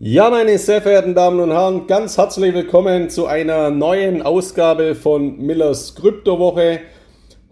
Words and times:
Ja, 0.00 0.28
meine 0.28 0.58
sehr 0.58 0.82
verehrten 0.82 1.14
Damen 1.14 1.38
und 1.38 1.52
Herren, 1.52 1.86
ganz 1.86 2.18
herzlich 2.18 2.52
willkommen 2.52 3.10
zu 3.10 3.26
einer 3.26 3.70
neuen 3.70 4.22
Ausgabe 4.22 4.96
von 4.96 5.38
Millers 5.38 5.94
Kryptowoche. 5.94 6.80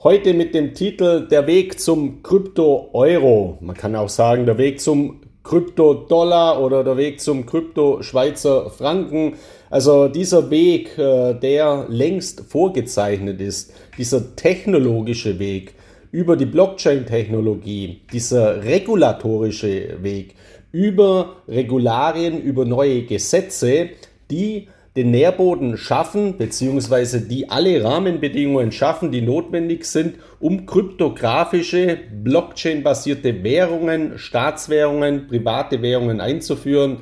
Heute 0.03 0.35
mit 0.35 0.53
dem 0.53 0.75
Titel 0.75 1.29
Der 1.29 1.47
Weg 1.47 1.79
zum 1.79 2.25
Krypto-Euro. 2.25 3.59
Man 3.61 3.77
kann 3.77 3.95
auch 3.95 4.09
sagen, 4.09 4.45
der 4.45 4.59
Weg 4.59 4.81
zum 4.81 5.21
Krypto-Dollar 5.45 6.61
oder 6.61 6.83
der 6.83 6.97
Weg 6.97 7.21
zum 7.21 7.47
Krypto-Schweizer 7.47 8.71
Franken. 8.71 9.35
Also 9.71 10.09
dieser 10.09 10.51
Weg, 10.51 10.99
äh, 10.99 11.35
der 11.35 11.87
längst 11.89 12.41
vorgezeichnet 12.49 13.41
ist, 13.41 13.73
dieser 13.97 14.35
technologische 14.35 15.39
Weg 15.39 15.75
über 16.11 16.37
die 16.37 16.47
Blockchain-Technologie, 16.47 18.03
dieser 18.13 18.65
regulatorische 18.65 20.03
Weg, 20.03 20.35
über 20.73 21.37
Regularien, 21.47 22.41
über 22.41 22.65
neue 22.65 23.03
Gesetze, 23.03 23.91
die 24.31 24.69
den 24.97 25.11
Nährboden 25.11 25.79
schaffen, 25.79 26.37
beziehungsweise 26.37 27.23
die 27.23 27.49
alle 27.49 27.83
Rahmenbedingungen 27.83 28.73
schaffen, 28.73 29.11
die 29.11 29.23
notwendig 29.23 29.85
sind, 29.85 30.17
um 30.39 30.67
kryptografische, 30.67 31.99
Blockchain-basierte 32.23 33.43
Währungen, 33.43 34.19
Staatswährungen, 34.19 35.29
private 35.29 35.81
Währungen 35.81 36.21
einzuführen, 36.21 36.99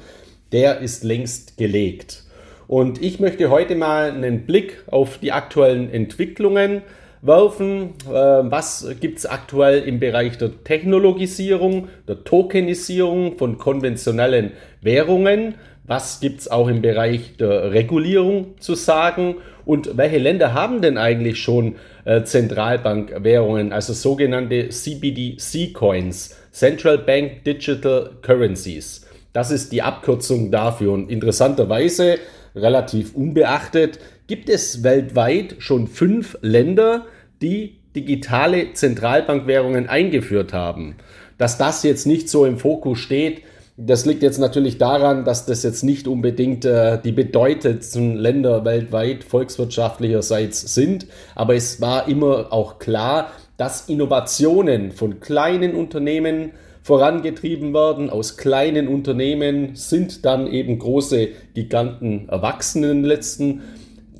der 0.52 0.80
ist 0.80 1.02
längst 1.02 1.56
gelegt. 1.56 2.24
Und 2.68 3.02
ich 3.02 3.18
möchte 3.18 3.50
heute 3.50 3.74
mal 3.74 4.12
einen 4.12 4.46
Blick 4.46 4.84
auf 4.88 5.18
die 5.18 5.32
aktuellen 5.32 5.92
Entwicklungen 5.92 6.82
werfen. 7.22 7.94
Äh, 8.08 8.12
was 8.12 8.86
gibt 9.00 9.18
es 9.18 9.26
aktuell 9.26 9.82
im 9.82 10.00
Bereich 10.00 10.38
der 10.38 10.64
Technologisierung, 10.64 11.88
der 12.08 12.24
Tokenisierung 12.24 13.36
von 13.38 13.58
konventionellen 13.58 14.52
Währungen? 14.80 15.54
Was 15.84 16.20
gibt 16.20 16.40
es 16.40 16.50
auch 16.50 16.68
im 16.68 16.82
Bereich 16.82 17.36
der 17.36 17.72
Regulierung 17.72 18.54
zu 18.60 18.74
sagen? 18.74 19.36
Und 19.64 19.96
welche 19.96 20.18
Länder 20.18 20.54
haben 20.54 20.82
denn 20.82 20.98
eigentlich 20.98 21.40
schon 21.40 21.76
äh, 22.04 22.22
Zentralbankwährungen, 22.22 23.72
also 23.72 23.92
sogenannte 23.92 24.68
CBDC-Coins, 24.68 26.36
Central 26.52 26.98
Bank 26.98 27.44
Digital 27.44 28.10
Currencies? 28.22 29.06
Das 29.32 29.50
ist 29.50 29.72
die 29.72 29.82
Abkürzung 29.82 30.50
dafür. 30.50 30.92
Und 30.92 31.10
interessanterweise, 31.10 32.18
relativ 32.54 33.14
unbeachtet, 33.14 33.98
gibt 34.30 34.48
es 34.48 34.84
weltweit 34.84 35.56
schon 35.58 35.88
fünf 35.88 36.38
Länder, 36.40 37.06
die 37.42 37.80
digitale 37.96 38.74
Zentralbankwährungen 38.74 39.88
eingeführt 39.88 40.52
haben. 40.52 40.94
Dass 41.36 41.58
das 41.58 41.82
jetzt 41.82 42.06
nicht 42.06 42.28
so 42.28 42.46
im 42.46 42.56
Fokus 42.56 43.00
steht, 43.00 43.42
das 43.76 44.06
liegt 44.06 44.22
jetzt 44.22 44.38
natürlich 44.38 44.78
daran, 44.78 45.24
dass 45.24 45.46
das 45.46 45.64
jetzt 45.64 45.82
nicht 45.82 46.06
unbedingt 46.06 46.64
äh, 46.64 47.00
die 47.02 47.10
bedeutendsten 47.10 48.14
Länder 48.14 48.64
weltweit 48.64 49.24
volkswirtschaftlicherseits 49.24 50.74
sind, 50.76 51.08
aber 51.34 51.56
es 51.56 51.80
war 51.80 52.06
immer 52.06 52.52
auch 52.52 52.78
klar, 52.78 53.32
dass 53.56 53.88
Innovationen 53.88 54.92
von 54.92 55.18
kleinen 55.18 55.74
Unternehmen 55.74 56.52
vorangetrieben 56.82 57.74
werden. 57.74 58.10
Aus 58.10 58.36
kleinen 58.36 58.86
Unternehmen 58.86 59.74
sind 59.74 60.24
dann 60.24 60.46
eben 60.46 60.78
große 60.78 61.30
Giganten 61.54 62.28
erwachsen 62.28 62.84
in 62.84 63.02
den 63.02 63.04
letzten 63.04 63.62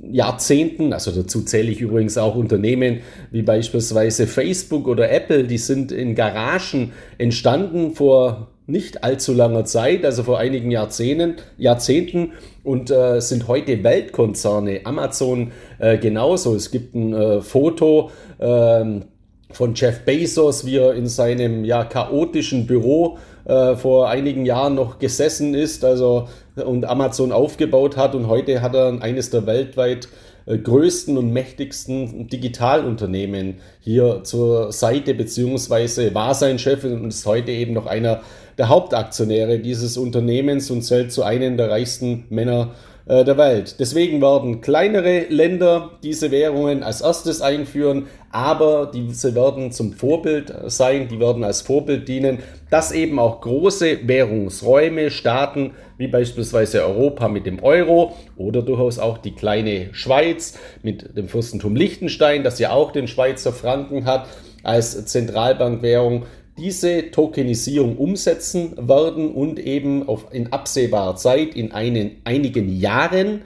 Jahrzehnten, 0.02 0.92
also 0.92 1.10
dazu 1.10 1.42
zähle 1.42 1.70
ich 1.70 1.80
übrigens 1.80 2.16
auch 2.16 2.34
Unternehmen 2.34 3.00
wie 3.30 3.42
beispielsweise 3.42 4.26
Facebook 4.26 4.88
oder 4.88 5.10
Apple, 5.10 5.44
die 5.44 5.58
sind 5.58 5.92
in 5.92 6.14
Garagen 6.14 6.92
entstanden 7.18 7.94
vor 7.94 8.48
nicht 8.66 9.04
allzu 9.04 9.34
langer 9.34 9.64
Zeit, 9.64 10.04
also 10.04 10.22
vor 10.22 10.38
einigen 10.38 10.70
Jahrzehnten, 10.70 11.36
Jahrzehnten 11.58 12.32
und 12.62 12.90
äh, 12.90 13.20
sind 13.20 13.48
heute 13.48 13.82
Weltkonzerne. 13.82 14.82
Amazon 14.84 15.52
äh, 15.78 15.98
genauso. 15.98 16.54
Es 16.54 16.70
gibt 16.70 16.94
ein 16.94 17.12
äh, 17.12 17.40
Foto 17.42 18.10
ähm, 18.38 19.06
von 19.50 19.74
Jeff 19.74 20.04
Bezos, 20.04 20.64
wie 20.64 20.76
er 20.76 20.94
in 20.94 21.08
seinem 21.08 21.64
ja, 21.64 21.84
chaotischen 21.84 22.66
Büro 22.66 23.18
äh, 23.44 23.76
vor 23.76 24.08
einigen 24.08 24.44
Jahren 24.46 24.74
noch 24.74 24.98
gesessen 24.98 25.54
ist 25.54 25.84
also, 25.84 26.28
und 26.56 26.84
Amazon 26.84 27.32
aufgebaut 27.32 27.96
hat. 27.96 28.14
Und 28.14 28.28
heute 28.28 28.62
hat 28.62 28.74
er 28.74 29.00
eines 29.02 29.30
der 29.30 29.46
weltweit 29.46 30.08
äh, 30.46 30.58
größten 30.58 31.16
und 31.18 31.32
mächtigsten 31.32 32.28
Digitalunternehmen 32.28 33.56
hier 33.80 34.22
zur 34.24 34.72
Seite, 34.72 35.14
beziehungsweise 35.14 36.14
war 36.14 36.34
sein 36.34 36.58
Chef 36.58 36.84
und 36.84 37.08
ist 37.08 37.26
heute 37.26 37.52
eben 37.52 37.72
noch 37.72 37.86
einer 37.86 38.20
der 38.58 38.68
Hauptaktionäre 38.68 39.58
dieses 39.58 39.96
Unternehmens 39.96 40.70
und 40.70 40.82
zählt 40.82 41.12
zu 41.12 41.22
einem 41.22 41.56
der 41.56 41.70
reichsten 41.70 42.24
Männer 42.28 42.72
äh, 43.10 43.24
der 43.24 43.36
Welt. 43.36 43.80
Deswegen 43.80 44.22
werden 44.22 44.60
kleinere 44.60 45.24
Länder 45.30 45.98
diese 46.04 46.30
Währungen 46.30 46.84
als 46.84 47.00
erstes 47.00 47.42
einführen, 47.42 48.06
aber 48.30 48.88
diese 48.94 49.34
werden 49.34 49.72
zum 49.72 49.94
Vorbild 49.94 50.54
sein, 50.66 51.08
die 51.08 51.18
werden 51.18 51.42
als 51.42 51.60
Vorbild 51.60 52.06
dienen, 52.06 52.38
dass 52.70 52.92
eben 52.92 53.18
auch 53.18 53.40
große 53.40 54.06
Währungsräume, 54.06 55.10
Staaten 55.10 55.72
wie 55.98 56.06
beispielsweise 56.06 56.84
Europa 56.84 57.26
mit 57.26 57.46
dem 57.46 57.60
Euro 57.64 58.16
oder 58.36 58.62
durchaus 58.62 59.00
auch 59.00 59.18
die 59.18 59.34
kleine 59.34 59.88
Schweiz 59.92 60.56
mit 60.84 61.16
dem 61.16 61.26
Fürstentum 61.26 61.74
Liechtenstein, 61.74 62.44
das 62.44 62.60
ja 62.60 62.70
auch 62.70 62.92
den 62.92 63.08
Schweizer 63.08 63.52
Franken 63.52 64.04
hat 64.04 64.28
als 64.62 65.04
Zentralbankwährung, 65.06 66.26
diese 66.58 67.10
Tokenisierung 67.10 67.96
umsetzen 67.96 68.74
werden 68.76 69.32
und 69.32 69.58
eben 69.58 70.08
auf, 70.08 70.26
in 70.32 70.52
absehbarer 70.52 71.16
Zeit, 71.16 71.54
in 71.54 71.72
einen, 71.72 72.16
einigen 72.24 72.68
Jahren, 72.68 73.42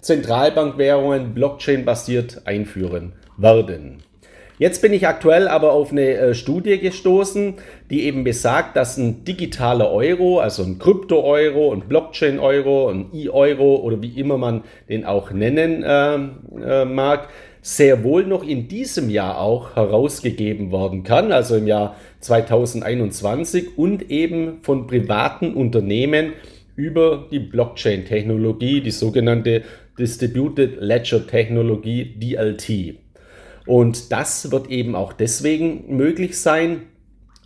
Zentralbankwährungen 0.00 1.34
Blockchain-basiert 1.34 2.42
einführen 2.46 3.14
werden. 3.38 4.02
Jetzt 4.56 4.82
bin 4.82 4.92
ich 4.92 5.08
aktuell 5.08 5.48
aber 5.48 5.72
auf 5.72 5.90
eine 5.90 6.14
äh, 6.14 6.34
Studie 6.34 6.78
gestoßen, 6.78 7.54
die 7.90 8.04
eben 8.04 8.22
besagt, 8.22 8.76
dass 8.76 8.96
ein 8.96 9.24
digitaler 9.24 9.90
Euro, 9.90 10.38
also 10.38 10.62
ein 10.62 10.78
Krypto-Euro, 10.78 11.72
ein 11.72 11.80
Blockchain-Euro, 11.88 12.88
ein 12.88 13.06
E-Euro 13.12 13.76
oder 13.76 14.00
wie 14.00 14.18
immer 14.18 14.38
man 14.38 14.62
den 14.88 15.04
auch 15.04 15.32
nennen 15.32 15.82
äh, 15.82 16.14
äh, 16.62 16.84
mag, 16.84 17.30
sehr 17.64 18.04
wohl 18.04 18.26
noch 18.26 18.46
in 18.46 18.68
diesem 18.68 19.08
Jahr 19.08 19.40
auch 19.40 19.74
herausgegeben 19.74 20.70
werden 20.70 21.02
kann, 21.02 21.32
also 21.32 21.56
im 21.56 21.66
Jahr 21.66 21.96
2021 22.20 23.78
und 23.78 24.10
eben 24.10 24.58
von 24.60 24.86
privaten 24.86 25.54
Unternehmen 25.54 26.34
über 26.76 27.26
die 27.30 27.38
Blockchain-Technologie, 27.38 28.82
die 28.82 28.90
sogenannte 28.90 29.62
Distributed 29.98 30.76
Ledger 30.78 31.26
Technologie 31.26 32.14
DLT. 32.18 32.98
Und 33.66 34.12
das 34.12 34.52
wird 34.52 34.68
eben 34.68 34.94
auch 34.94 35.14
deswegen 35.14 35.96
möglich 35.96 36.38
sein, 36.38 36.82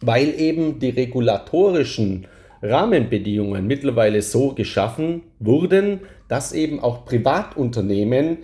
weil 0.00 0.34
eben 0.40 0.80
die 0.80 0.90
regulatorischen 0.90 2.26
Rahmenbedingungen 2.60 3.68
mittlerweile 3.68 4.20
so 4.22 4.52
geschaffen 4.52 5.22
wurden, 5.38 6.00
dass 6.26 6.52
eben 6.52 6.80
auch 6.80 7.04
Privatunternehmen 7.04 8.38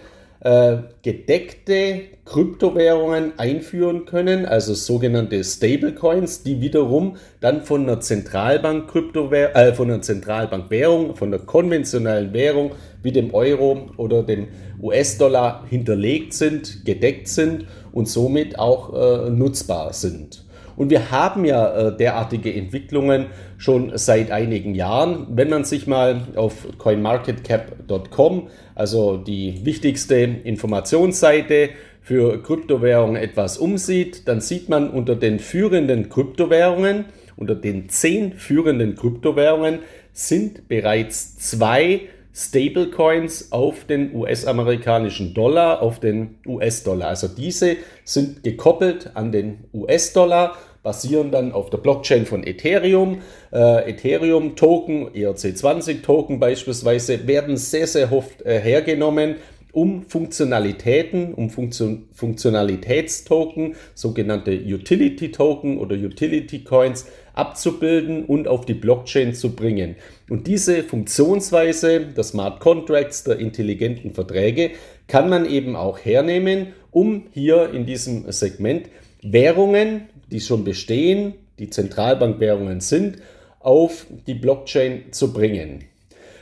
äh, 0.45 0.77
gedeckte 1.03 2.03
Kryptowährungen 2.27 3.39
einführen 3.39 4.05
können, 4.05 4.47
also 4.47 4.75
sogenannte 4.75 5.43
Stablecoins, 5.43 6.43
die 6.43 6.61
wiederum 6.61 7.17
dann 7.41 7.63
von 7.63 7.83
einer 7.83 8.01
Zentralbank 8.01 8.89
Kryptowährung, 8.91 9.55
äh, 9.55 9.75
von 9.75 9.91
einer 9.91 10.03
Zentralbankwährung, 10.03 11.17
von 11.17 11.31
der 11.31 11.41
konventionellen 11.41 12.33
Währung 12.33 12.73
wie 13.03 13.13
dem 13.13 13.35
Euro 13.35 13.91
oder 13.97 14.23
dem 14.23 14.49
US-Dollar 14.83 15.65
hinterlegt 15.69 16.35
sind, 16.35 16.85
gedeckt 16.85 17.29
sind 17.29 17.67
und 17.93 18.09
somit 18.09 18.59
auch 18.59 18.93
äh, 19.27 19.31
nutzbar 19.31 19.93
sind. 19.93 20.45
Und 20.77 20.91
wir 20.91 21.11
haben 21.11 21.45
ja 21.45 21.89
äh, 21.89 21.97
derartige 21.97 22.53
Entwicklungen 22.53 23.27
schon 23.59 23.97
seit 23.97 24.31
einigen 24.31 24.75
Jahren. 24.75 25.27
Wenn 25.31 25.51
man 25.51 25.65
sich 25.65 25.87
mal 25.87 26.23
auf 26.37 26.67
coinmarketcap.com, 26.79 28.49
also 28.75 29.17
die 29.17 29.65
wichtigste 29.65 30.17
Informationsseite 30.17 31.71
für 32.01 32.43
Kryptowährungen 32.43 33.17
etwas 33.17 33.57
umsieht, 33.57 34.29
dann 34.29 34.41
sieht 34.41 34.69
man 34.69 34.91
unter 34.91 35.17
den 35.17 35.39
führenden 35.39 36.09
Kryptowährungen, 36.11 37.07
unter 37.37 37.55
den 37.55 37.89
zehn 37.89 38.35
führenden 38.35 38.95
Kryptowährungen 38.95 39.81
sind 40.13 40.69
bereits 40.69 41.37
zwei 41.39 42.03
Stablecoins 42.35 43.53
auf 43.53 43.85
den 43.85 44.15
US-amerikanischen 44.15 45.35
Dollar, 45.35 45.81
auf 45.83 46.01
den 46.01 46.39
US-Dollar. 46.47 47.09
Also 47.09 47.29
diese 47.29 47.77
sind 48.05 48.43
gekoppelt 48.43 49.13
an 49.15 49.31
den 49.31 49.65
US-Dollar, 49.73 50.57
basieren 50.83 51.31
dann 51.31 51.53
auf 51.53 51.71
der 51.71 51.79
Blockchain 51.79 52.27
von 52.27 52.45
Ethereum. 52.45 53.23
Äh, 53.53 53.91
Ethereum-Token, 53.91 55.11
ERC20-Token 55.11 56.41
beispielsweise, 56.41 57.27
werden 57.27 57.57
sehr, 57.57 57.87
sehr 57.87 58.13
oft 58.13 58.43
äh, 58.43 58.61
hergenommen, 58.61 59.37
um 59.75 60.05
Funktionalitäten, 60.09 61.35
um 61.35 61.51
Funktion 61.51 62.09
Funktionalitätstoken, 62.13 63.75
sogenannte 63.95 64.53
Utility-Token 64.53 65.79
oder 65.79 65.97
Utility-Coins, 65.97 67.07
abzubilden 67.35 68.25
und 68.25 68.47
auf 68.47 68.65
die 68.65 68.75
Blockchain 68.75 69.35
zu 69.35 69.57
bringen. 69.57 69.97
Und 70.31 70.47
diese 70.47 70.85
Funktionsweise 70.85 72.01
der 72.01 72.23
Smart 72.23 72.61
Contracts, 72.61 73.25
der 73.25 73.39
intelligenten 73.39 74.15
Verträge, 74.15 74.71
kann 75.09 75.29
man 75.29 75.45
eben 75.45 75.75
auch 75.75 75.99
hernehmen, 75.99 76.69
um 76.93 77.25
hier 77.33 77.71
in 77.73 77.85
diesem 77.85 78.31
Segment 78.31 78.89
Währungen, 79.23 80.03
die 80.31 80.41
schon 80.41 80.63
bestehen, 80.63 81.35
die 81.59 81.71
Zentralbankwährungen 81.71 82.81
sind, 82.81 83.17
auf 83.59 84.07
die 84.27 84.35
Blockchain 84.35 85.13
zu 85.13 85.33
bringen. 85.33 85.85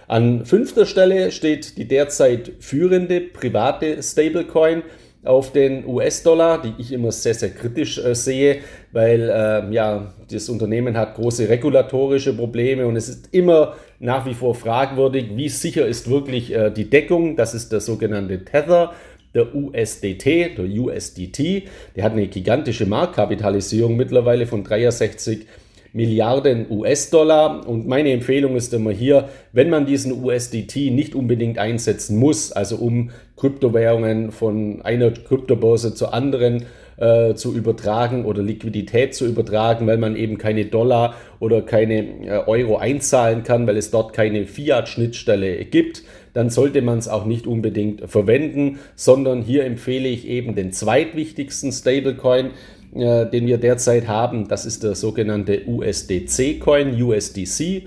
An 0.08 0.44
fünfter 0.44 0.87
Stelle 0.87 1.31
steht 1.32 1.76
die 1.78 1.87
derzeit 1.87 2.52
führende 2.60 3.20
private 3.20 4.02
Stablecoin 4.02 4.82
auf 5.25 5.52
den 5.52 5.87
US-Dollar, 5.87 6.60
die 6.60 6.75
ich 6.78 6.93
immer 6.93 7.12
sehr, 7.12 7.34
sehr 7.34 7.50
kritisch 7.50 7.99
äh, 7.99 8.14
sehe, 8.14 8.58
weil 8.90 9.31
äh, 9.31 9.72
ja, 9.72 10.12
das 10.31 10.49
Unternehmen 10.49 10.96
hat 10.96 11.14
große 11.14 11.49
regulatorische 11.49 12.34
Probleme 12.34 12.87
und 12.87 12.96
es 12.96 13.08
ist 13.08 13.28
immer 13.32 13.76
nach 14.00 14.26
wie 14.26 14.34
vor 14.34 14.54
fragwürdig, 14.54 15.37
wie 15.37 15.49
sicher 15.49 15.87
ist 15.87 16.10
wirklich 16.10 16.52
äh, 16.52 16.70
die 16.70 16.90
Deckung. 16.90 17.37
Das 17.37 17.54
ist 17.54 17.70
der 17.70 17.81
sogenannte 17.81 18.44
Tether 18.44 18.93
der 19.34 19.54
USDT, 19.54 20.58
der 20.58 20.64
USDT. 20.64 21.69
Der 21.96 22.04
hat 22.04 22.12
eine 22.12 22.26
gigantische 22.26 22.87
Marktkapitalisierung 22.87 23.96
mittlerweile 23.96 24.46
von 24.46 24.64
63 24.64 25.46
Milliarden 25.93 26.67
US-Dollar. 26.71 27.67
Und 27.67 27.87
meine 27.87 28.12
Empfehlung 28.12 28.56
ist 28.56 28.73
immer 28.75 28.93
hier, 28.93 29.29
wenn 29.53 29.71
man 29.71 29.87
diesen 29.87 30.25
USDT 30.25 30.91
nicht 30.91 31.15
unbedingt 31.15 31.59
einsetzen 31.59 32.17
muss, 32.17 32.53
also 32.53 32.77
um 32.77 33.11
Kryptowährungen 33.37 34.33
von 34.33 34.83
einer 34.83 35.11
Kryptobörse 35.11 35.94
zur 35.94 36.15
anderen 36.15 36.65
äh, 36.97 37.35
zu 37.35 37.55
übertragen 37.55 38.25
oder 38.25 38.43
Liquidität 38.43 39.15
zu 39.15 39.27
übertragen, 39.27 39.87
weil 39.87 39.99
man 39.99 40.15
eben 40.15 40.39
keine 40.39 40.67
Dollar 40.67 41.15
oder 41.41 41.62
keine 41.62 42.27
äh, 42.27 42.45
Euro 42.47 42.77
einzahlen 42.77 43.43
kann, 43.43 43.67
weil 43.67 43.77
es 43.77 43.91
dort 43.91 44.12
keine 44.12 44.47
Fiat-Schnittstelle 44.47 45.65
gibt, 45.65 46.05
dann 46.35 46.49
sollte 46.49 46.81
man 46.81 46.99
es 46.99 47.09
auch 47.09 47.27
nicht 47.27 47.47
unbedingt 47.47 48.09
verwenden, 48.09 48.79
sondern 48.95 49.43
hier 49.43 49.65
empfehle 49.65 50.09
ich 50.09 50.27
eben 50.27 50.55
den 50.55 50.73
zweitwichtigsten 50.73 51.73
Stablecoin, 51.73 52.50
äh, 52.94 53.27
den 53.31 53.47
wir 53.47 53.59
derzeit 53.59 54.09
haben. 54.09 54.49
Das 54.49 54.67
ist 54.67 54.83
der 54.83 54.94
sogenannte 54.94 55.62
USDC-Coin, 55.67 57.03
USDC. 57.03 57.87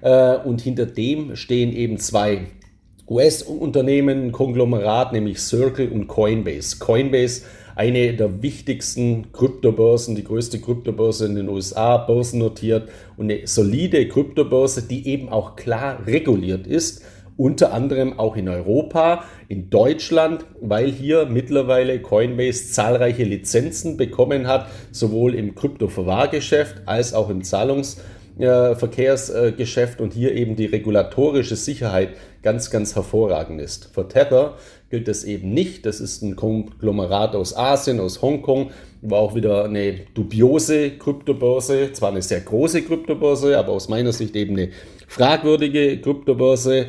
Äh, 0.00 0.36
und 0.44 0.60
hinter 0.60 0.86
dem 0.86 1.36
stehen 1.36 1.72
eben 1.72 1.98
zwei 1.98 2.46
US-Unternehmen, 3.08 4.32
Konglomerat, 4.32 5.12
nämlich 5.12 5.40
Circle 5.40 5.88
und 5.88 6.08
Coinbase. 6.08 6.78
Coinbase, 6.78 7.42
eine 7.74 8.14
der 8.14 8.42
wichtigsten 8.42 9.30
Kryptobörsen, 9.32 10.16
die 10.16 10.24
größte 10.24 10.58
Kryptobörse 10.60 11.26
in 11.26 11.34
den 11.34 11.48
USA, 11.48 11.98
börsennotiert 11.98 12.88
und 13.16 13.30
eine 13.30 13.46
solide 13.46 14.08
Kryptobörse, 14.08 14.82
die 14.82 15.06
eben 15.06 15.28
auch 15.28 15.56
klar 15.56 16.06
reguliert 16.06 16.66
ist 16.66 17.02
unter 17.36 17.72
anderem 17.72 18.18
auch 18.18 18.34
in 18.36 18.48
Europa, 18.48 19.24
in 19.48 19.70
Deutschland, 19.70 20.44
weil 20.60 20.90
hier 20.90 21.26
mittlerweile 21.26 22.00
Coinbase 22.00 22.70
zahlreiche 22.70 23.24
Lizenzen 23.24 23.96
bekommen 23.96 24.46
hat, 24.46 24.68
sowohl 24.90 25.34
im 25.34 25.54
Kryptoverwahrgeschäft 25.54 26.82
als 26.86 27.14
auch 27.14 27.30
im 27.30 27.42
Zahlungsverkehrsgeschäft 27.42 30.00
und 30.00 30.12
hier 30.14 30.34
eben 30.34 30.56
die 30.56 30.66
regulatorische 30.66 31.56
Sicherheit 31.56 32.10
ganz, 32.42 32.70
ganz 32.70 32.94
hervorragend 32.94 33.60
ist. 33.60 33.90
Für 33.92 34.08
Tether 34.08 34.54
gilt 34.88 35.08
das 35.08 35.24
eben 35.24 35.52
nicht. 35.52 35.84
Das 35.84 36.00
ist 36.00 36.22
ein 36.22 36.36
Konglomerat 36.36 37.34
aus 37.34 37.56
Asien, 37.56 37.98
aus 38.00 38.22
Hongkong, 38.22 38.70
war 39.02 39.18
auch 39.18 39.34
wieder 39.34 39.64
eine 39.64 39.94
dubiose 40.14 40.92
Kryptobörse, 40.92 41.92
zwar 41.92 42.10
eine 42.10 42.22
sehr 42.22 42.40
große 42.40 42.82
Kryptobörse, 42.82 43.58
aber 43.58 43.72
aus 43.72 43.88
meiner 43.88 44.12
Sicht 44.12 44.36
eben 44.36 44.56
eine 44.56 44.70
fragwürdige 45.06 46.00
Kryptobörse 46.00 46.86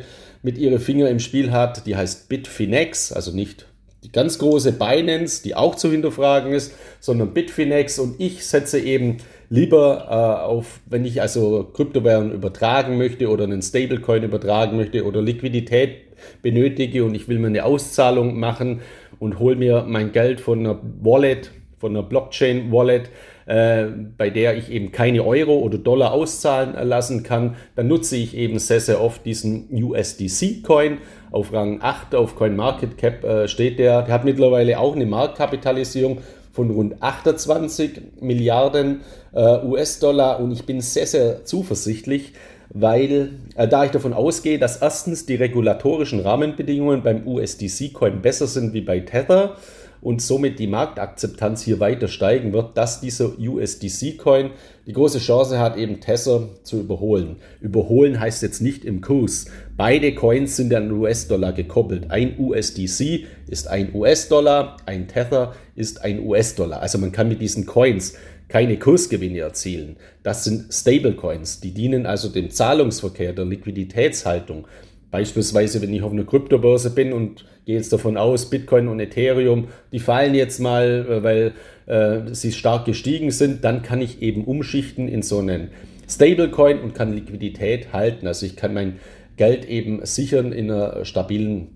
mit 0.48 0.56
ihre 0.56 0.80
Finger 0.80 1.10
im 1.10 1.18
Spiel 1.18 1.52
hat. 1.52 1.86
Die 1.86 1.94
heißt 1.94 2.30
Bitfinex, 2.30 3.12
also 3.12 3.32
nicht 3.32 3.66
die 4.02 4.10
ganz 4.10 4.38
große 4.38 4.72
Binance, 4.72 5.42
die 5.42 5.54
auch 5.54 5.74
zu 5.74 5.90
hinterfragen 5.90 6.54
ist, 6.54 6.72
sondern 7.00 7.34
Bitfinex. 7.34 7.98
Und 7.98 8.18
ich 8.18 8.46
setze 8.46 8.80
eben 8.80 9.18
lieber 9.50 10.06
äh, 10.08 10.46
auf, 10.46 10.80
wenn 10.86 11.04
ich 11.04 11.20
also 11.20 11.64
Kryptowährungen 11.64 12.32
übertragen 12.32 12.96
möchte 12.96 13.28
oder 13.28 13.44
einen 13.44 13.60
Stablecoin 13.60 14.22
übertragen 14.22 14.78
möchte 14.78 15.04
oder 15.04 15.20
Liquidität 15.20 16.16
benötige 16.40 17.04
und 17.04 17.14
ich 17.14 17.28
will 17.28 17.38
mir 17.38 17.48
eine 17.48 17.64
Auszahlung 17.64 18.40
machen 18.40 18.80
und 19.18 19.38
hole 19.38 19.56
mir 19.56 19.84
mein 19.86 20.12
Geld 20.12 20.40
von 20.40 20.60
einer 20.60 20.80
Wallet, 21.02 21.50
von 21.76 21.94
einer 21.94 22.08
Blockchain-Wallet, 22.08 23.10
äh, 23.48 23.86
bei 24.18 24.28
der 24.28 24.56
ich 24.56 24.70
eben 24.70 24.92
keine 24.92 25.24
Euro 25.24 25.58
oder 25.58 25.78
Dollar 25.78 26.12
auszahlen 26.12 26.74
lassen 26.86 27.22
kann, 27.22 27.56
dann 27.76 27.88
nutze 27.88 28.16
ich 28.16 28.36
eben 28.36 28.58
sehr, 28.58 28.80
sehr 28.80 29.00
oft 29.00 29.24
diesen 29.24 29.68
USDC-Coin. 29.72 30.98
Auf 31.30 31.52
Rang 31.52 31.80
8 31.80 32.14
auf 32.14 32.36
CoinMarketCap 32.36 33.24
äh, 33.24 33.48
steht 33.48 33.78
der. 33.78 34.02
Der 34.02 34.14
hat 34.14 34.24
mittlerweile 34.24 34.78
auch 34.78 34.94
eine 34.94 35.06
Marktkapitalisierung 35.06 36.18
von 36.52 36.70
rund 36.70 37.02
28 37.02 38.20
Milliarden 38.20 39.00
äh, 39.32 39.64
US-Dollar 39.64 40.40
und 40.40 40.52
ich 40.52 40.66
bin 40.66 40.80
sehr, 40.82 41.06
sehr 41.06 41.44
zuversichtlich, 41.44 42.34
weil 42.70 43.30
äh, 43.56 43.66
da 43.66 43.84
ich 43.84 43.92
davon 43.92 44.12
ausgehe, 44.12 44.58
dass 44.58 44.82
erstens 44.82 45.24
die 45.24 45.36
regulatorischen 45.36 46.20
Rahmenbedingungen 46.20 47.02
beim 47.02 47.26
USDC-Coin 47.26 48.20
besser 48.20 48.46
sind 48.46 48.74
wie 48.74 48.82
bei 48.82 49.00
Tether 49.00 49.56
und 50.00 50.22
somit 50.22 50.58
die 50.58 50.66
Marktakzeptanz 50.66 51.62
hier 51.62 51.80
weiter 51.80 52.08
steigen 52.08 52.52
wird, 52.52 52.76
dass 52.76 53.00
dieser 53.00 53.38
USDC-Coin 53.38 54.50
die 54.86 54.92
große 54.92 55.18
Chance 55.18 55.58
hat, 55.58 55.76
eben 55.76 56.00
Tether 56.00 56.48
zu 56.62 56.80
überholen. 56.80 57.36
Überholen 57.60 58.18
heißt 58.18 58.42
jetzt 58.42 58.62
nicht 58.62 58.84
im 58.84 59.00
Kurs. 59.00 59.46
Beide 59.76 60.14
Coins 60.14 60.56
sind 60.56 60.74
an 60.74 60.90
US-Dollar 60.90 61.52
gekoppelt. 61.52 62.10
Ein 62.10 62.38
USDC 62.38 63.26
ist 63.48 63.68
ein 63.68 63.94
US-Dollar, 63.94 64.78
ein 64.86 65.08
Tether 65.08 65.54
ist 65.74 66.02
ein 66.02 66.20
US-Dollar. 66.24 66.80
Also 66.80 66.98
man 66.98 67.12
kann 67.12 67.28
mit 67.28 67.40
diesen 67.40 67.66
Coins 67.66 68.14
keine 68.48 68.78
Kursgewinne 68.78 69.40
erzielen. 69.40 69.96
Das 70.22 70.44
sind 70.44 70.72
Stablecoins, 70.72 71.60
die 71.60 71.72
dienen 71.72 72.06
also 72.06 72.28
dem 72.28 72.50
Zahlungsverkehr, 72.50 73.34
der 73.34 73.44
Liquiditätshaltung. 73.44 74.66
Beispielsweise, 75.10 75.80
wenn 75.80 75.92
ich 75.94 76.02
auf 76.02 76.12
einer 76.12 76.24
Kryptobörse 76.24 76.90
bin 76.90 77.12
und 77.12 77.44
gehe 77.64 77.76
jetzt 77.76 77.92
davon 77.92 78.16
aus, 78.16 78.50
Bitcoin 78.50 78.88
und 78.88 79.00
Ethereum, 79.00 79.68
die 79.92 80.00
fallen 80.00 80.34
jetzt 80.34 80.58
mal, 80.58 81.06
äh, 81.08 81.22
weil 81.22 81.52
äh, 81.86 82.34
sie 82.34 82.52
stark 82.52 82.84
gestiegen 82.84 83.30
sind, 83.30 83.64
dann 83.64 83.82
kann 83.82 84.00
ich 84.02 84.20
eben 84.22 84.44
umschichten 84.44 85.08
in 85.08 85.22
so 85.22 85.38
einen 85.38 85.68
Stablecoin 86.08 86.80
und 86.80 86.94
kann 86.94 87.12
Liquidität 87.12 87.92
halten. 87.92 88.26
Also 88.26 88.46
ich 88.46 88.56
kann 88.56 88.74
mein 88.74 88.98
Geld 89.36 89.66
eben 89.66 90.04
sichern 90.04 90.52
in 90.52 90.70
einer 90.70 91.04
stabilen 91.04 91.68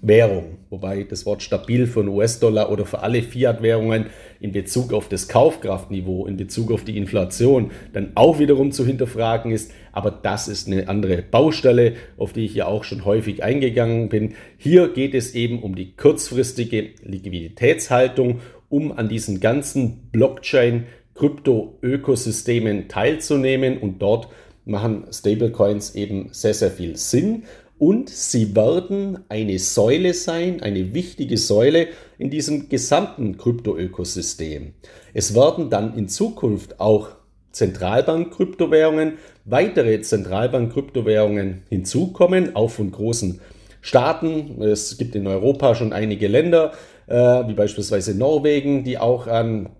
Währung, 0.00 0.58
wobei 0.72 1.04
das 1.04 1.24
Wort 1.26 1.42
stabil 1.42 1.86
für 1.86 2.02
den 2.02 2.08
US-Dollar 2.08 2.72
oder 2.72 2.86
für 2.86 3.02
alle 3.02 3.22
Fiat-Währungen 3.22 4.06
in 4.40 4.52
Bezug 4.52 4.94
auf 4.94 5.10
das 5.10 5.28
Kaufkraftniveau, 5.28 6.24
in 6.26 6.38
Bezug 6.38 6.72
auf 6.72 6.82
die 6.82 6.96
Inflation 6.96 7.72
dann 7.92 8.12
auch 8.14 8.38
wiederum 8.38 8.72
zu 8.72 8.86
hinterfragen 8.86 9.52
ist. 9.52 9.70
Aber 9.92 10.10
das 10.10 10.48
ist 10.48 10.68
eine 10.68 10.88
andere 10.88 11.20
Baustelle, 11.20 11.92
auf 12.16 12.32
die 12.32 12.46
ich 12.46 12.54
ja 12.54 12.64
auch 12.64 12.84
schon 12.84 13.04
häufig 13.04 13.44
eingegangen 13.44 14.08
bin. 14.08 14.32
Hier 14.56 14.88
geht 14.88 15.12
es 15.12 15.34
eben 15.34 15.62
um 15.62 15.74
die 15.74 15.94
kurzfristige 15.94 16.92
Liquiditätshaltung, 17.04 18.40
um 18.70 18.92
an 18.92 19.10
diesen 19.10 19.40
ganzen 19.40 20.08
Blockchain-Krypto-Ökosystemen 20.10 22.88
teilzunehmen 22.88 23.76
und 23.76 24.00
dort 24.00 24.28
machen 24.64 25.04
Stablecoins 25.12 25.94
eben 25.94 26.30
sehr, 26.32 26.54
sehr 26.54 26.70
viel 26.70 26.96
Sinn 26.96 27.42
und 27.82 28.10
sie 28.10 28.54
werden 28.54 29.24
eine 29.28 29.58
Säule 29.58 30.14
sein, 30.14 30.62
eine 30.62 30.94
wichtige 30.94 31.36
Säule 31.36 31.88
in 32.16 32.30
diesem 32.30 32.68
gesamten 32.68 33.38
Kryptoökosystem. 33.38 34.74
Es 35.14 35.34
werden 35.34 35.68
dann 35.68 35.98
in 35.98 36.06
Zukunft 36.06 36.78
auch 36.78 37.08
Zentralbank-Kryptowährungen, 37.50 39.14
weitere 39.46 40.00
Zentralbank-Kryptowährungen 40.00 41.64
hinzukommen, 41.70 42.54
auch 42.54 42.70
von 42.70 42.92
großen 42.92 43.40
Staaten. 43.80 44.62
Es 44.62 44.96
gibt 44.96 45.16
in 45.16 45.26
Europa 45.26 45.74
schon 45.74 45.92
einige 45.92 46.28
Länder, 46.28 46.74
äh, 47.08 47.16
wie 47.16 47.54
beispielsweise 47.54 48.16
Norwegen, 48.16 48.84
die 48.84 48.98
auch 48.98 49.26
an 49.26 49.70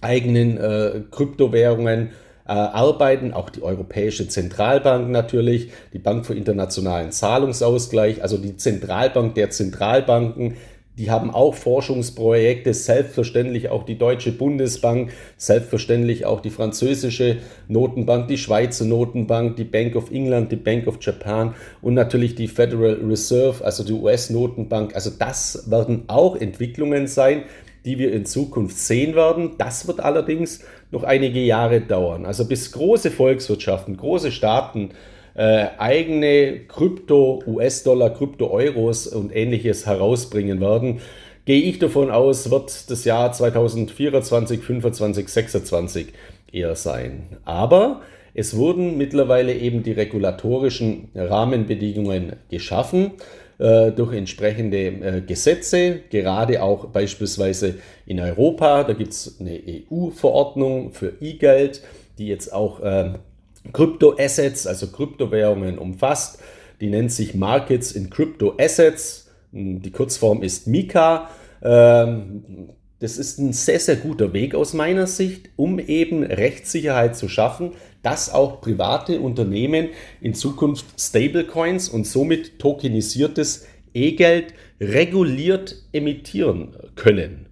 eigenen 0.00 0.58
äh, 0.58 1.00
Kryptowährungen 1.10 2.06
äh, 2.06 2.10
arbeiten, 2.48 3.32
auch 3.32 3.50
die 3.50 3.62
Europäische 3.62 4.26
Zentralbank 4.26 5.10
natürlich, 5.10 5.70
die 5.92 5.98
Bank 5.98 6.26
für 6.26 6.34
internationalen 6.34 7.12
Zahlungsausgleich, 7.12 8.22
also 8.22 8.38
die 8.38 8.56
Zentralbank 8.56 9.34
der 9.34 9.50
Zentralbanken, 9.50 10.56
die 10.98 11.12
haben 11.12 11.30
auch 11.30 11.54
Forschungsprojekte, 11.54 12.74
selbstverständlich 12.74 13.68
auch 13.68 13.84
die 13.84 13.96
Deutsche 13.96 14.32
Bundesbank, 14.32 15.12
selbstverständlich 15.36 16.26
auch 16.26 16.40
die 16.40 16.50
französische 16.50 17.36
Notenbank, 17.68 18.26
die 18.26 18.36
Schweizer 18.36 18.84
Notenbank, 18.84 19.54
die 19.54 19.64
Bank 19.64 19.94
of 19.94 20.10
England, 20.10 20.50
die 20.50 20.56
Bank 20.56 20.88
of 20.88 20.96
Japan 21.00 21.54
und 21.82 21.94
natürlich 21.94 22.34
die 22.34 22.48
Federal 22.48 22.94
Reserve, 22.94 23.64
also 23.64 23.84
die 23.84 23.92
US-Notenbank. 23.92 24.96
Also 24.96 25.10
das 25.16 25.70
werden 25.70 26.02
auch 26.08 26.34
Entwicklungen 26.34 27.06
sein, 27.06 27.42
die 27.84 27.98
wir 27.98 28.12
in 28.12 28.26
Zukunft 28.26 28.78
sehen 28.78 29.14
werden. 29.14 29.52
Das 29.58 29.86
wird 29.86 30.00
allerdings 30.00 30.64
noch 30.90 31.04
einige 31.04 31.40
Jahre 31.40 31.80
dauern. 31.80 32.26
Also 32.26 32.46
bis 32.46 32.72
große 32.72 33.10
Volkswirtschaften, 33.10 33.96
große 33.96 34.32
Staaten 34.32 34.90
äh, 35.34 35.68
eigene 35.78 36.60
Krypto, 36.66 37.42
US-Dollar, 37.46 38.10
Krypto-Euros 38.10 39.06
und 39.06 39.34
ähnliches 39.34 39.86
herausbringen 39.86 40.60
werden, 40.60 41.00
gehe 41.44 41.62
ich 41.62 41.78
davon 41.78 42.10
aus, 42.10 42.50
wird 42.50 42.90
das 42.90 43.04
Jahr 43.04 43.32
2024, 43.32 44.28
2025, 44.28 45.26
2026 45.26 46.06
eher 46.52 46.74
sein. 46.74 47.38
Aber 47.44 48.02
es 48.34 48.56
wurden 48.56 48.98
mittlerweile 48.98 49.54
eben 49.54 49.82
die 49.82 49.92
regulatorischen 49.92 51.08
Rahmenbedingungen 51.14 52.34
geschaffen 52.50 53.12
äh, 53.58 53.90
durch 53.92 54.14
entsprechende 54.14 54.78
äh, 54.78 55.20
Gesetze, 55.20 56.00
gerade 56.10 56.62
auch 56.62 56.86
beispielsweise 56.86 57.74
in 58.06 58.20
Europa. 58.20 58.84
Da 58.84 58.92
gibt 58.92 59.12
es 59.12 59.36
eine 59.40 59.60
EU-Verordnung 59.90 60.92
für 60.92 61.14
E-Geld, 61.20 61.82
die 62.18 62.28
jetzt 62.28 62.52
auch 62.52 62.80
äh, 62.80 63.14
Kryptoassets, 63.72 64.66
also 64.66 64.86
Kryptowährungen 64.88 65.78
umfasst. 65.78 66.40
Die 66.80 66.88
nennt 66.88 67.12
sich 67.12 67.34
Markets 67.34 67.92
in 67.92 68.10
Crypto 68.10 68.54
Assets. 68.58 69.28
Die 69.52 69.90
Kurzform 69.90 70.42
ist 70.42 70.66
MiCA. 70.66 71.28
Ähm, 71.62 72.70
das 73.00 73.16
ist 73.16 73.38
ein 73.38 73.52
sehr, 73.52 73.78
sehr 73.78 73.96
guter 73.96 74.32
Weg 74.32 74.54
aus 74.54 74.74
meiner 74.74 75.06
Sicht, 75.06 75.50
um 75.56 75.78
eben 75.78 76.24
Rechtssicherheit 76.24 77.16
zu 77.16 77.28
schaffen, 77.28 77.72
dass 78.02 78.32
auch 78.32 78.60
private 78.60 79.20
Unternehmen 79.20 79.88
in 80.20 80.34
Zukunft 80.34 80.86
Stablecoins 80.98 81.88
und 81.88 82.06
somit 82.06 82.58
tokenisiertes 82.58 83.66
E-Geld 83.94 84.54
reguliert 84.80 85.76
emittieren 85.92 86.76
können. 86.94 87.48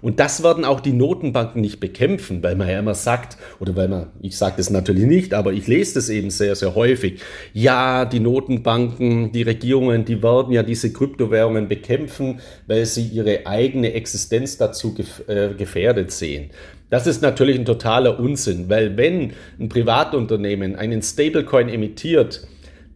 Und 0.00 0.20
das 0.20 0.42
werden 0.42 0.64
auch 0.64 0.80
die 0.80 0.92
Notenbanken 0.92 1.60
nicht 1.60 1.80
bekämpfen, 1.80 2.42
weil 2.42 2.54
man 2.54 2.68
ja 2.68 2.78
immer 2.78 2.94
sagt, 2.94 3.36
oder 3.58 3.74
weil 3.76 3.88
man, 3.88 4.06
ich 4.20 4.36
sage 4.36 4.54
das 4.58 4.70
natürlich 4.70 5.04
nicht, 5.04 5.34
aber 5.34 5.52
ich 5.52 5.66
lese 5.66 5.94
das 5.94 6.08
eben 6.08 6.30
sehr, 6.30 6.54
sehr 6.54 6.74
häufig. 6.74 7.20
Ja, 7.52 8.04
die 8.04 8.20
Notenbanken, 8.20 9.32
die 9.32 9.42
Regierungen, 9.42 10.04
die 10.04 10.22
werden 10.22 10.52
ja 10.52 10.62
diese 10.62 10.92
Kryptowährungen 10.92 11.68
bekämpfen, 11.68 12.40
weil 12.66 12.86
sie 12.86 13.06
ihre 13.06 13.46
eigene 13.46 13.92
Existenz 13.92 14.56
dazu 14.56 14.94
äh, 15.26 15.54
gefährdet 15.54 16.12
sehen. 16.12 16.50
Das 16.90 17.06
ist 17.06 17.20
natürlich 17.20 17.58
ein 17.58 17.64
totaler 17.64 18.18
Unsinn, 18.18 18.68
weil 18.68 18.96
wenn 18.96 19.32
ein 19.60 19.68
Privatunternehmen 19.68 20.76
einen 20.76 21.02
Stablecoin 21.02 21.68
emittiert, 21.68 22.46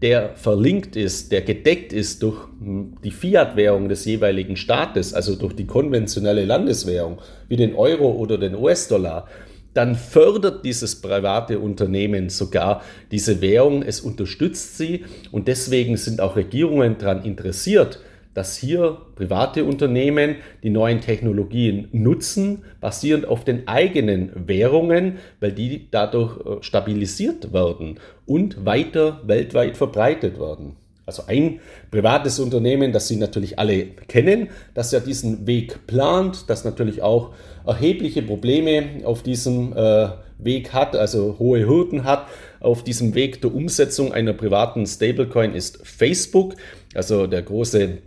der 0.00 0.30
verlinkt 0.34 0.96
ist, 0.96 1.30
der 1.30 1.42
gedeckt 1.42 1.92
ist 1.92 2.22
durch 2.22 2.36
hm, 2.60 2.96
die 3.04 3.12
Fiat-Währung 3.12 3.88
des 3.88 4.04
jeweiligen 4.04 4.56
Staates, 4.56 5.14
also 5.14 5.36
durch 5.36 5.54
die 5.54 5.66
konventionelle 5.66 6.44
Landeswährung, 6.44 7.20
wie 7.48 7.56
den 7.56 7.74
Euro 7.74 8.10
oder 8.12 8.36
den 8.36 8.56
US-Dollar, 8.56 9.28
dann 9.74 9.94
fördert 9.94 10.64
dieses 10.64 11.00
private 11.00 11.58
Unternehmen 11.58 12.28
sogar 12.28 12.82
diese 13.10 13.40
Währung, 13.40 13.82
es 13.82 14.00
unterstützt 14.00 14.76
sie 14.76 15.04
und 15.30 15.48
deswegen 15.48 15.96
sind 15.96 16.20
auch 16.20 16.36
Regierungen 16.36 16.98
daran 16.98 17.24
interessiert, 17.24 18.00
dass 18.34 18.56
hier 18.56 18.98
private 19.14 19.64
Unternehmen 19.64 20.36
die 20.62 20.70
neuen 20.70 21.00
Technologien 21.00 21.88
nutzen, 21.92 22.64
basierend 22.80 23.26
auf 23.26 23.44
den 23.44 23.68
eigenen 23.68 24.30
Währungen, 24.46 25.18
weil 25.40 25.52
die 25.52 25.88
dadurch 25.90 26.38
äh, 26.38 26.62
stabilisiert 26.62 27.52
werden 27.52 27.98
und 28.26 28.64
weiter 28.64 29.20
weltweit 29.24 29.76
verbreitet 29.76 30.38
werden. 30.38 30.76
Also 31.04 31.24
ein 31.26 31.60
privates 31.90 32.38
Unternehmen, 32.38 32.92
das 32.92 33.08
Sie 33.08 33.16
natürlich 33.16 33.58
alle 33.58 33.86
kennen, 33.86 34.50
das 34.74 34.92
ja 34.92 35.00
diesen 35.00 35.46
Weg 35.48 35.86
plant, 35.88 36.48
das 36.48 36.64
natürlich 36.64 37.02
auch 37.02 37.30
erhebliche 37.66 38.22
Probleme 38.22 39.04
auf 39.04 39.22
diesem 39.22 39.76
äh, 39.76 40.10
Weg 40.38 40.72
hat, 40.72 40.94
also 40.94 41.36
hohe 41.38 41.66
Hürden 41.66 42.04
hat. 42.04 42.26
Auf 42.60 42.84
diesem 42.84 43.14
Weg 43.14 43.40
der 43.42 43.52
Umsetzung 43.52 44.12
einer 44.12 44.32
privaten 44.32 44.86
Stablecoin 44.86 45.54
ist 45.54 45.84
Facebook, 45.84 46.54
also 46.94 47.26
der 47.26 47.42
große 47.42 47.98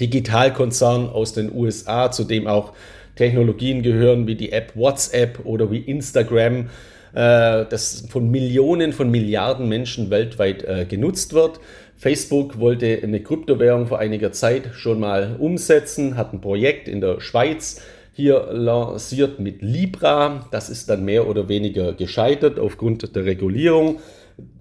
Digitalkonzern 0.00 1.08
aus 1.08 1.32
den 1.32 1.54
USA, 1.54 2.10
zu 2.10 2.24
dem 2.24 2.46
auch 2.46 2.72
Technologien 3.16 3.82
gehören 3.82 4.26
wie 4.26 4.34
die 4.34 4.52
App 4.52 4.72
WhatsApp 4.74 5.40
oder 5.44 5.70
wie 5.70 5.78
Instagram, 5.78 6.70
äh, 7.14 7.64
das 7.68 8.06
von 8.08 8.30
Millionen 8.30 8.92
von 8.92 9.10
Milliarden 9.10 9.68
Menschen 9.68 10.10
weltweit 10.10 10.64
äh, 10.64 10.84
genutzt 10.84 11.32
wird. 11.32 11.60
Facebook 11.96 12.58
wollte 12.58 13.00
eine 13.02 13.20
Kryptowährung 13.20 13.86
vor 13.86 13.98
einiger 13.98 14.32
Zeit 14.32 14.70
schon 14.74 15.00
mal 15.00 15.36
umsetzen, 15.38 16.16
hat 16.16 16.32
ein 16.32 16.40
Projekt 16.40 16.88
in 16.88 17.00
der 17.00 17.20
Schweiz 17.20 17.80
hier 18.12 18.48
lanciert 18.52 19.40
mit 19.40 19.62
Libra. 19.62 20.46
Das 20.50 20.70
ist 20.70 20.88
dann 20.88 21.04
mehr 21.04 21.26
oder 21.28 21.48
weniger 21.48 21.94
gescheitert 21.94 22.58
aufgrund 22.58 23.14
der 23.14 23.24
Regulierung. 23.24 24.00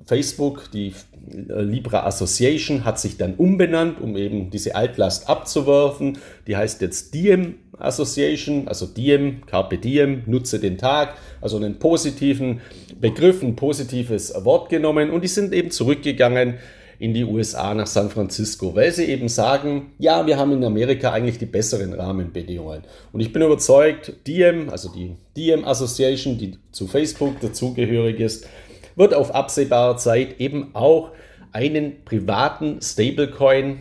Facebook, 0.06 0.72
die 0.72 0.94
Libra 1.27 2.06
Association, 2.06 2.84
hat 2.84 3.00
sich 3.00 3.18
dann 3.18 3.36
umbenannt, 3.36 4.01
um 4.01 4.18
eben 4.18 4.50
diese 4.50 4.75
Altlast 4.75 5.30
abzuwerfen. 5.30 6.18
Die 6.48 6.58
heißt 6.58 6.82
jetzt 6.82 7.13
Diem 7.13 7.56
Association, 7.77 8.68
also 8.68 8.86
Diem, 8.86 9.46
Carpe 9.46 9.77
Diem, 9.77 10.24
nutze 10.25 10.60
den 10.60 10.77
Tag, 10.77 11.15
also 11.42 11.58
einen 11.58 11.80
positiven 11.80 12.62
Begriff, 13.00 13.42
ein 13.42 13.56
positives 13.56 14.34
Wort 14.44 14.70
genommen 14.70 15.10
und 15.10 15.24
die 15.24 15.30
sind 15.30 15.53
eben 15.53 15.72
zurückgegangen 15.72 16.56
in 17.00 17.13
die 17.13 17.25
USA 17.25 17.74
nach 17.74 17.88
San 17.88 18.10
Francisco, 18.10 18.75
weil 18.75 18.92
sie 18.92 19.06
eben 19.06 19.27
sagen, 19.27 19.92
ja, 20.00 20.25
wir 20.25 20.38
haben 20.38 20.53
in 20.53 20.63
Amerika 20.63 21.12
eigentlich 21.12 21.38
die 21.38 21.46
besseren 21.46 21.94
Rahmenbedingungen. 21.94 22.84
Und 23.12 23.20
ich 23.20 23.34
bin 23.34 23.42
überzeugt, 23.42 24.13
Diem, 24.27 24.70
also 24.70 24.89
die 24.89 25.15
Diem 25.36 25.65
Association, 25.65 26.38
die 26.38 26.58
zu 26.72 26.88
Facebook 26.88 27.42
dazugehörig 27.42 28.20
ist, 28.20 28.48
wird 28.96 29.14
auf 29.14 29.34
absehbare 29.34 29.98
Zeit 29.98 30.40
eben 30.40 30.74
auch 30.74 31.12
einen 31.52 32.04
privaten 32.04 32.82
Stablecoin 32.82 33.80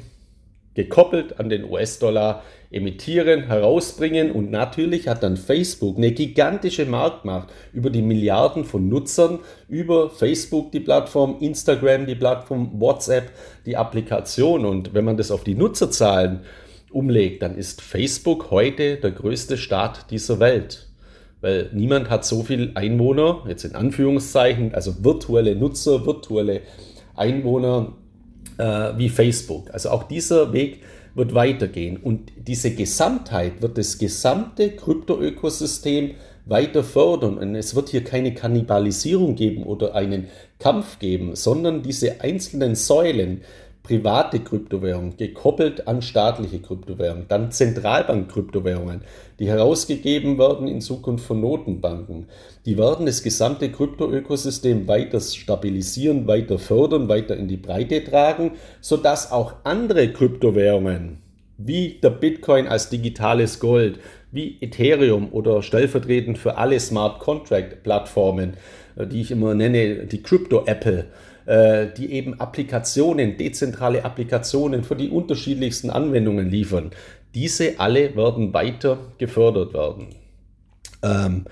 gekoppelt 0.75 1.39
an 1.39 1.49
den 1.49 1.65
US-Dollar 1.65 2.43
emittieren, 2.71 3.47
herausbringen. 3.47 4.33
Und 4.33 4.51
natürlich 4.51 5.09
hat 5.09 5.23
dann 5.23 5.37
Facebook 5.37 5.97
eine 5.99 6.13
gigantische 6.13 6.87
Marktmacht 6.87 7.49
über 7.73 7.91
die 7.91 8.03
Milliarden 8.03 8.65
von 8.65 8.89
Nutzern, 8.89 9.41
über 9.69 10.11
Facebook 10.11 10.73
die 10.73 10.81
Plattform, 10.81 11.37
Instagram 11.41 12.07
die 12.07 12.15
Plattform, 12.15 12.81
WhatsApp 12.81 13.31
die 13.67 13.77
Applikation. 13.77 14.65
Und 14.65 14.95
wenn 14.95 15.05
man 15.05 15.17
das 15.17 15.31
auf 15.31 15.45
die 15.45 15.55
Nutzerzahlen 15.55 16.41
umlegt, 16.91 17.43
dann 17.43 17.57
ist 17.57 17.83
Facebook 17.83 18.51
heute 18.51 18.97
der 18.97 19.13
größte 19.13 19.57
Staat 19.57 20.11
dieser 20.11 20.41
Welt 20.41 20.89
weil 21.43 21.69
niemand 21.75 22.09
hat 22.09 22.25
so 22.25 22.43
viel 22.43 22.71
Einwohner, 22.75 23.45
jetzt 23.47 23.65
in 23.65 23.75
Anführungszeichen, 23.75 24.75
also 24.75 25.05
virtuelle 25.05 25.55
Nutzer, 25.55 26.07
virtuelle 26.07 26.63
Einwohner 27.15 27.93
äh, 28.57 28.93
wie 28.97 29.09
Facebook. 29.11 29.73
Also 29.75 29.91
auch 29.91 30.05
dieser 30.05 30.53
Weg 30.53 30.81
wird 31.15 31.35
weitergehen 31.35 31.99
und 31.99 32.33
diese 32.37 32.75
Gesamtheit 32.75 33.61
wird 33.61 33.77
das 33.77 33.99
gesamte 33.99 34.71
Krypto-Ökosystem 34.71 36.13
weiter 36.47 36.83
fördern 36.83 37.39
und 37.39 37.55
es 37.55 37.75
wird 37.75 37.91
hier 37.91 38.03
keine 38.03 38.35
Kannibalisierung 38.35 39.37
geben 39.37 39.65
oder 39.65 39.95
einen 39.95 40.29
Kampf 40.59 40.99
geben, 40.99 41.37
sondern 41.37 41.83
diese 41.83 42.21
einzelnen 42.21 42.75
Säulen, 42.75 43.43
private 43.83 44.39
Kryptowährungen 44.39 45.17
gekoppelt 45.17 45.89
an 45.89 46.03
staatliche 46.03 46.61
Kryptowährungen, 46.61 47.27
dann 47.29 47.51
Zentralbank-Kryptowährungen, 47.51 49.03
die 49.39 49.49
herausgegeben 49.49 50.39
werden 50.39 50.69
in 50.69 50.81
Zukunft 50.81 51.25
von 51.25 51.41
Notenbanken. 51.41 52.27
Die 52.65 52.79
werden 52.79 53.07
das 53.07 53.23
gesamte 53.23 53.71
Kryptoökosystem 53.73 54.87
weiter 54.87 55.21
stabilisieren, 55.21 56.29
weiter 56.29 56.59
fördern, 56.59 57.09
weiter 57.09 57.37
in 57.37 57.49
die 57.49 57.57
Breite 57.57 58.05
tragen, 58.05 58.53
sodass 58.81 59.33
auch 59.33 59.55
andere 59.65 60.13
Kryptowährungen 60.13 61.19
wie 61.59 62.01
der 62.03 62.11
Bitcoin 62.11 62.67
als 62.67 62.89
digitales 62.89 63.61
Gold, 63.61 63.99
wie 64.31 64.57
Ethereum 64.61 65.29
oder 65.33 65.63
stellvertretend 65.63 66.39
für 66.39 66.57
alle 66.57 66.81
Smart 66.81 67.21
Contract 67.21 67.83
Plattformen, 67.83 68.55
äh, 68.97 69.07
die 69.07 69.21
ich 69.21 69.31
immer 69.31 69.55
nenne, 69.55 70.07
die 70.07 70.23
Crypto 70.23 70.65
Apple, 70.67 71.07
die 71.47 72.13
eben 72.13 72.41
Applikationen, 72.41 73.37
dezentrale 73.37 74.05
Applikationen 74.05 74.85
für 74.85 74.97
die 74.97 75.09
unterschiedlichsten 75.09 75.91
Anwendungen 75.91 76.49
liefern. 76.49 76.91
Diese 77.35 77.81
alle 77.81 78.15
werden 78.15 78.53
weiter 78.53 78.99
gefördert 79.19 79.75
werden. 79.75 80.09
Ähm, 81.03 81.45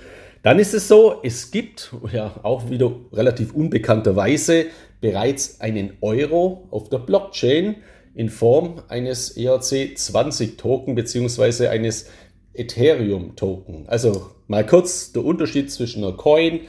dann 0.42 0.58
ist 0.58 0.72
es 0.74 0.88
so, 0.88 1.16
es 1.22 1.50
gibt 1.50 1.92
ja 2.12 2.34
auch 2.42 2.70
wieder 2.70 2.92
relativ 3.12 3.52
unbekannterweise 3.52 4.66
bereits 5.00 5.60
einen 5.60 5.94
Euro 6.00 6.68
auf 6.70 6.88
der 6.88 6.98
Blockchain 6.98 7.76
in 8.14 8.28
Form 8.28 8.82
eines 8.88 9.36
ERC20 9.36 10.56
Token 10.56 10.94
bzw. 10.94 11.68
eines 11.68 12.06
Ethereum 12.54 13.36
Token. 13.36 13.84
Also 13.86 14.30
mal 14.48 14.66
kurz 14.66 15.12
der 15.12 15.24
Unterschied 15.24 15.70
zwischen 15.70 16.04
einer 16.04 16.16
Coin 16.16 16.60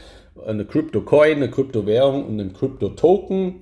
eine 0.46 0.66
Crypto-Coin, 0.66 1.38
eine 1.38 1.50
Kryptowährung 1.50 2.26
und 2.26 2.40
ein 2.40 2.54
Crypto-Token 2.54 3.62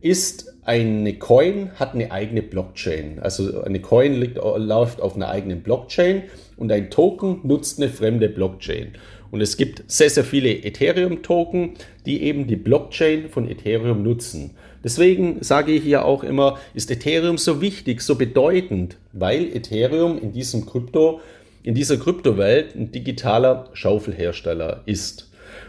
ist 0.00 0.54
eine 0.64 1.14
Coin 1.14 1.70
hat 1.76 1.94
eine 1.94 2.12
eigene 2.12 2.42
Blockchain. 2.42 3.20
Also 3.20 3.62
eine 3.62 3.80
Coin 3.80 4.20
liegt, 4.20 4.36
läuft 4.36 5.00
auf 5.00 5.16
einer 5.16 5.28
eigenen 5.28 5.62
Blockchain 5.62 6.24
und 6.58 6.70
ein 6.70 6.90
Token 6.90 7.40
nutzt 7.42 7.80
eine 7.80 7.88
fremde 7.90 8.28
Blockchain. 8.28 8.92
Und 9.30 9.40
es 9.40 9.56
gibt 9.56 9.82
sehr, 9.90 10.10
sehr 10.10 10.24
viele 10.24 10.50
Ethereum-Token, 10.50 11.74
die 12.04 12.22
eben 12.22 12.46
die 12.46 12.56
Blockchain 12.56 13.28
von 13.30 13.48
Ethereum 13.48 14.02
nutzen. 14.02 14.52
Deswegen 14.84 15.42
sage 15.42 15.72
ich 15.72 15.82
hier 15.82 16.04
auch 16.04 16.22
immer, 16.22 16.58
ist 16.74 16.90
Ethereum 16.90 17.38
so 17.38 17.60
wichtig, 17.60 18.00
so 18.02 18.14
bedeutend, 18.16 18.96
weil 19.12 19.54
Ethereum 19.54 20.18
in 20.18 20.32
diesem 20.32 20.66
Krypto, 20.66 21.20
in 21.62 21.74
dieser 21.74 21.96
Kryptowelt 21.96 22.74
ein 22.74 22.92
digitaler 22.92 23.68
Schaufelhersteller 23.72 24.82
ist. 24.86 25.27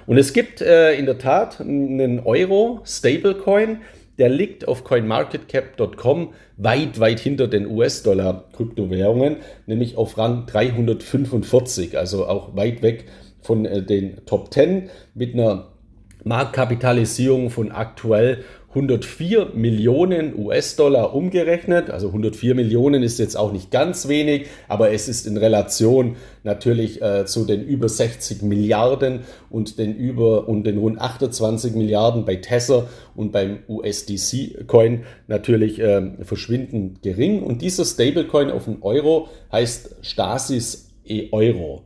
Und 0.10 0.18
es 0.18 0.34
gibt 0.34 0.60
äh, 0.60 0.96
in 0.96 1.06
der 1.06 1.20
Tat 1.20 1.62
einen 1.62 2.22
Euro 2.22 2.82
Stablecoin, 2.84 3.82
der 4.18 4.30
liegt 4.30 4.68
auf 4.68 4.84
coinmarketcap.com 4.84 6.34
weit, 6.58 7.00
weit 7.00 7.20
hinter 7.20 7.48
den 7.48 7.68
US-Dollar-Kryptowährungen, 7.68 9.36
nämlich 9.68 9.98
auf 9.98 10.18
Rang 10.18 10.48
345, 10.48 11.96
also 11.96 12.26
auch 12.26 12.56
weit 12.56 12.82
weg 12.82 13.06
von 13.44 13.66
äh, 13.66 13.84
den 13.84 14.26
Top 14.26 14.52
10 14.52 14.90
mit 15.14 15.36
einer 15.36 15.74
Marktkapitalisierung 16.24 17.52
von 17.52 17.72
aktuell 17.72 18.44
104 18.70 19.54
Millionen 19.56 20.38
US-Dollar 20.38 21.16
umgerechnet. 21.16 21.90
Also 21.90 22.08
104 22.08 22.54
Millionen 22.54 23.02
ist 23.02 23.18
jetzt 23.18 23.36
auch 23.36 23.52
nicht 23.52 23.72
ganz 23.72 24.08
wenig, 24.08 24.46
aber 24.68 24.92
es 24.92 25.08
ist 25.08 25.26
in 25.26 25.38
Relation 25.38 26.18
natürlich 26.44 27.02
äh, 27.02 27.26
zu 27.26 27.46
den 27.46 27.64
über 27.64 27.90
60 27.90 28.44
Milliarden 28.44 29.22
und 29.50 29.80
den 29.80 29.96
über 29.96 30.48
und 30.48 30.66
den 30.66 30.78
rund 30.78 31.02
28 31.02 31.74
Milliarden 31.74 32.26
bei 32.26 32.36
Tether 32.36 32.88
und 33.16 33.32
beim 33.32 33.60
USDC-Coin 33.68 35.04
natürlich 35.28 35.80
äh, 35.80 36.24
verschwindend 36.24 37.02
gering. 37.02 37.42
Und 37.42 37.64
dieser 37.64 37.86
Stablecoin 37.86 38.52
auf 38.52 38.66
den 38.66 38.84
Euro 38.84 39.30
heißt 39.52 39.96
Stasis 40.02 40.92
E-Euro. 41.06 41.86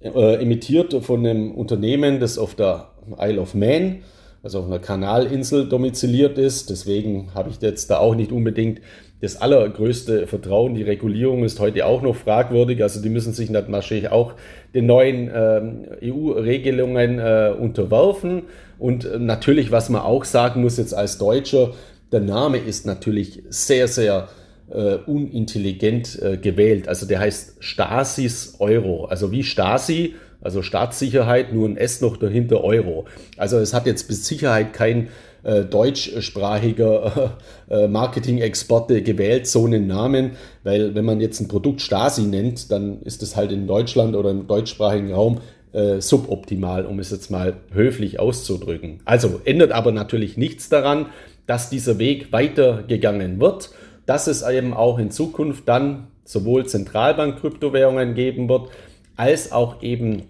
Äh, 0.00 0.40
emittiert 0.40 0.94
von 1.02 1.26
einem 1.26 1.50
Unternehmen, 1.50 2.20
das 2.20 2.38
auf 2.38 2.54
der 2.54 2.92
Isle 3.18 3.40
of 3.40 3.54
Man 3.54 4.02
also 4.42 4.60
auf 4.60 4.66
einer 4.66 4.78
Kanalinsel 4.78 5.68
domiziliert 5.68 6.38
ist. 6.38 6.70
Deswegen 6.70 7.34
habe 7.34 7.50
ich 7.50 7.60
jetzt 7.60 7.90
da 7.90 7.98
auch 7.98 8.14
nicht 8.14 8.32
unbedingt 8.32 8.80
das 9.20 9.36
allergrößte 9.36 10.26
Vertrauen. 10.26 10.74
Die 10.74 10.82
Regulierung 10.82 11.44
ist 11.44 11.60
heute 11.60 11.84
auch 11.84 12.00
noch 12.00 12.16
fragwürdig. 12.16 12.82
Also 12.82 13.02
die 13.02 13.10
müssen 13.10 13.34
sich 13.34 13.50
natürlich 13.50 14.10
auch 14.10 14.34
den 14.74 14.86
neuen 14.86 15.30
ähm, 15.34 15.86
EU-Regelungen 16.02 17.18
äh, 17.18 17.52
unterwerfen. 17.58 18.44
Und 18.78 19.04
äh, 19.04 19.18
natürlich, 19.18 19.70
was 19.72 19.90
man 19.90 20.00
auch 20.00 20.24
sagen 20.24 20.62
muss 20.62 20.78
jetzt 20.78 20.94
als 20.94 21.18
Deutscher, 21.18 21.74
der 22.12 22.20
Name 22.20 22.58
ist 22.58 22.86
natürlich 22.86 23.42
sehr, 23.50 23.88
sehr 23.88 24.28
äh, 24.70 24.94
unintelligent 25.06 26.20
äh, 26.22 26.38
gewählt. 26.38 26.88
Also 26.88 27.04
der 27.04 27.20
heißt 27.20 27.56
Stasis 27.60 28.56
Euro. 28.58 29.04
Also 29.04 29.30
wie 29.32 29.42
Stasi, 29.42 30.14
also 30.40 30.62
Staatssicherheit, 30.62 31.52
nur 31.52 31.68
ein 31.68 31.76
S 31.76 32.00
noch 32.00 32.16
dahinter 32.16 32.62
Euro. 32.64 33.06
Also 33.36 33.58
es 33.58 33.74
hat 33.74 33.86
jetzt 33.86 34.08
bis 34.08 34.26
Sicherheit 34.26 34.72
kein 34.72 35.08
äh, 35.42 35.64
deutschsprachiger 35.64 37.36
äh, 37.70 37.88
Marketing-Experte 37.88 39.02
gewählt, 39.02 39.46
so 39.46 39.64
einen 39.64 39.86
Namen, 39.86 40.32
weil 40.64 40.94
wenn 40.94 41.04
man 41.04 41.20
jetzt 41.20 41.40
ein 41.40 41.48
Produkt 41.48 41.80
Stasi 41.80 42.22
nennt, 42.22 42.70
dann 42.70 43.00
ist 43.02 43.22
es 43.22 43.36
halt 43.36 43.52
in 43.52 43.66
Deutschland 43.66 44.16
oder 44.16 44.30
im 44.30 44.46
deutschsprachigen 44.46 45.12
Raum 45.12 45.40
äh, 45.72 46.00
suboptimal, 46.00 46.84
um 46.84 46.98
es 46.98 47.10
jetzt 47.10 47.30
mal 47.30 47.54
höflich 47.72 48.18
auszudrücken. 48.18 49.00
Also 49.04 49.40
ändert 49.44 49.72
aber 49.72 49.92
natürlich 49.92 50.36
nichts 50.36 50.68
daran, 50.68 51.06
dass 51.46 51.70
dieser 51.70 51.98
Weg 51.98 52.32
weitergegangen 52.32 53.40
wird, 53.40 53.70
dass 54.06 54.26
es 54.26 54.46
eben 54.46 54.74
auch 54.74 54.98
in 54.98 55.10
Zukunft 55.10 55.68
dann 55.68 56.08
sowohl 56.24 56.66
Zentralbank-Kryptowährungen 56.66 58.14
geben 58.14 58.48
wird, 58.48 58.68
als 59.16 59.52
auch 59.52 59.82
eben 59.82 60.22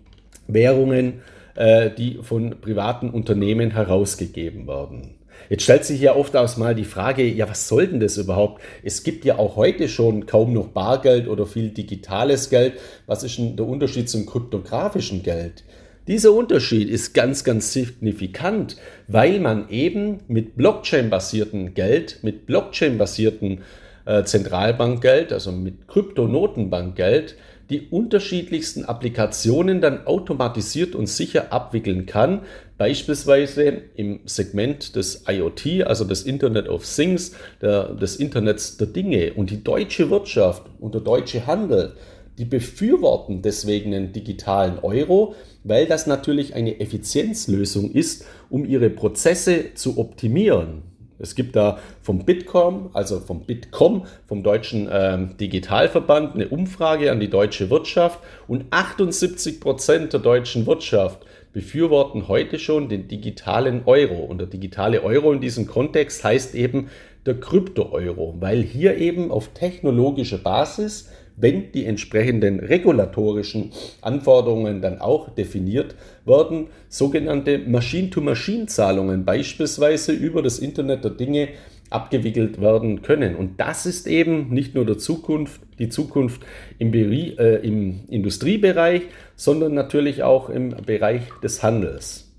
Währungen, 0.47 1.23
äh, 1.55 1.91
die 1.91 2.19
von 2.23 2.61
privaten 2.61 3.11
Unternehmen 3.11 3.71
herausgegeben 3.73 4.67
werden. 4.67 5.15
Jetzt 5.49 5.65
stellt 5.65 5.85
sich 5.85 6.01
ja 6.01 6.15
oft 6.15 6.37
aus 6.37 6.57
mal 6.57 6.75
die 6.75 6.85
Frage, 6.85 7.25
ja, 7.25 7.49
was 7.49 7.67
soll 7.67 7.89
denn 7.89 8.01
das 8.01 8.17
überhaupt? 8.19 8.63
Es 8.85 9.03
gibt 9.03 9.25
ja 9.25 9.39
auch 9.39 9.57
heute 9.57 9.89
schon 9.89 10.27
kaum 10.27 10.53
noch 10.53 10.69
Bargeld 10.69 11.28
oder 11.28 11.47
viel 11.47 11.71
digitales 11.71 12.50
Geld. 12.50 12.75
Was 13.07 13.25
ist 13.25 13.39
denn 13.39 13.57
der 13.57 13.67
Unterschied 13.67 14.09
zum 14.09 14.26
kryptografischen 14.26 15.23
Geld? 15.23 15.65
Dieser 16.07 16.33
Unterschied 16.33 16.89
ist 16.89 17.15
ganz, 17.15 17.45
ganz 17.45 17.73
signifikant, 17.73 18.76
weil 19.07 19.39
man 19.41 19.69
eben 19.69 20.19
mit 20.28 20.57
Blockchain-basierten 20.57 21.75
Geld, 21.75 22.21
mit 22.23 22.47
Blockchain-basierten 22.47 23.63
äh, 24.07 24.25
Zentralbankgeld, 24.25 25.33
also 25.33 25.52
mit 25.52 25.89
Kryptonotenbankgeld, 25.89 27.37
die 27.71 27.89
unterschiedlichsten 27.89 28.85
Applikationen 28.85 29.80
dann 29.80 30.06
automatisiert 30.06 30.95
und 30.95 31.06
sicher 31.06 31.52
abwickeln 31.52 32.04
kann, 32.04 32.43
beispielsweise 32.76 33.83
im 33.95 34.21
Segment 34.25 34.97
des 34.97 35.25
IoT, 35.28 35.85
also 35.87 36.04
des 36.04 36.23
Internet 36.23 36.69
of 36.69 36.85
Things, 36.85 37.33
der, 37.63 37.95
des 37.95 38.17
Internets 38.17 38.76
der 38.76 38.89
Dinge. 38.89 39.35
Und 39.35 39.50
die 39.50 39.63
deutsche 39.63 40.11
Wirtschaft 40.11 40.65
und 40.80 40.95
der 40.95 41.00
deutsche 41.00 41.47
Handel, 41.47 41.95
die 42.39 42.45
befürworten 42.45 43.43
deswegen 43.43 43.95
einen 43.95 44.13
digitalen 44.13 44.78
Euro, 44.80 45.35
weil 45.63 45.87
das 45.87 46.06
natürlich 46.06 46.54
eine 46.54 46.80
Effizienzlösung 46.80 47.93
ist, 47.93 48.25
um 48.49 48.65
ihre 48.65 48.91
Prozesse 48.91 49.75
zu 49.75 49.99
optimieren. 49.99 50.90
Es 51.21 51.35
gibt 51.35 51.54
da 51.54 51.78
vom 52.02 52.25
Bitkom, 52.25 52.91
also 52.95 53.21
vom 53.21 53.45
Bitkom, 53.45 54.06
vom 54.26 54.43
deutschen 54.43 54.89
ähm, 54.91 55.37
Digitalverband, 55.39 56.35
eine 56.35 56.49
Umfrage 56.49 57.13
an 57.13 57.21
die 57.21 57.28
deutsche 57.28 57.71
Wirtschaft 57.71 58.21
und 58.49 58.65
78 58.71 59.61
Prozent 59.61 60.13
der 60.13 60.21
deutschen 60.21 60.67
Wirtschaft 60.67 61.26
befürworten 61.52 62.28
heute 62.28 62.59
schon 62.59 62.89
den 62.89 63.09
digitalen 63.09 63.83
Euro. 63.85 64.25
Und 64.25 64.39
der 64.39 64.47
digitale 64.47 65.02
Euro 65.02 65.33
in 65.33 65.41
diesem 65.41 65.67
Kontext 65.67 66.25
heißt 66.25 66.54
eben 66.54 66.89
der 67.26 67.39
Krypto-Euro, 67.39 68.37
weil 68.41 68.63
hier 68.63 68.97
eben 68.97 69.30
auf 69.30 69.49
technologischer 69.49 70.39
Basis 70.39 71.11
wenn 71.41 71.73
die 71.73 71.87
entsprechenden 71.87 72.61
regulatorischen 72.61 73.73
Anforderungen 74.00 74.83
dann 74.83 75.00
auch 75.00 75.35
definiert 75.35 75.95
werden, 76.25 76.69
sogenannte 76.89 77.59
Machine-to-Machine-Zahlungen 77.59 79.25
beispielsweise 79.25 80.13
über 80.13 80.43
das 80.43 80.59
Internet 80.59 81.05
der 81.05 81.13
Dinge 81.13 81.49
abgewickelt 81.91 82.61
werden 82.61 83.03
können. 83.03 83.35
Und 83.35 83.61
das 83.61 83.85
ist 83.85 84.07
eben 84.07 84.50
nicht 84.50 84.75
nur 84.75 84.87
der 84.87 84.99
Zukunft, 84.99 85.61
die 85.79 85.89
Zukunft 85.89 86.43
im, 86.79 86.95
äh, 86.95 87.57
im 87.57 88.00
Industriebereich, 88.09 89.03
sondern 89.35 89.75
natürlich 89.75 90.23
auch 90.23 90.49
im 90.49 90.71
Bereich 90.87 91.23
des 91.43 91.63
Handels. 91.63 92.31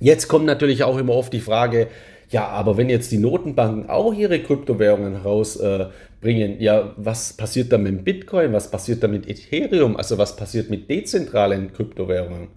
Jetzt 0.00 0.28
kommt 0.28 0.46
natürlich 0.46 0.82
auch 0.82 0.98
immer 0.98 1.14
oft 1.14 1.32
die 1.32 1.40
Frage, 1.40 1.88
ja, 2.30 2.48
aber 2.48 2.76
wenn 2.76 2.88
jetzt 2.88 3.12
die 3.12 3.18
Notenbanken 3.18 3.88
auch 3.88 4.12
ihre 4.12 4.40
Kryptowährungen 4.40 5.22
herausbringen, 5.22 6.58
äh, 6.58 6.62
ja, 6.62 6.92
was 6.96 7.32
passiert 7.32 7.72
dann 7.72 7.84
mit 7.84 8.04
Bitcoin? 8.04 8.52
Was 8.52 8.70
passiert 8.70 9.02
dann 9.02 9.12
mit 9.12 9.28
Ethereum? 9.28 9.96
Also 9.96 10.18
was 10.18 10.34
passiert 10.34 10.68
mit 10.68 10.90
dezentralen 10.90 11.72
Kryptowährungen? 11.72 12.48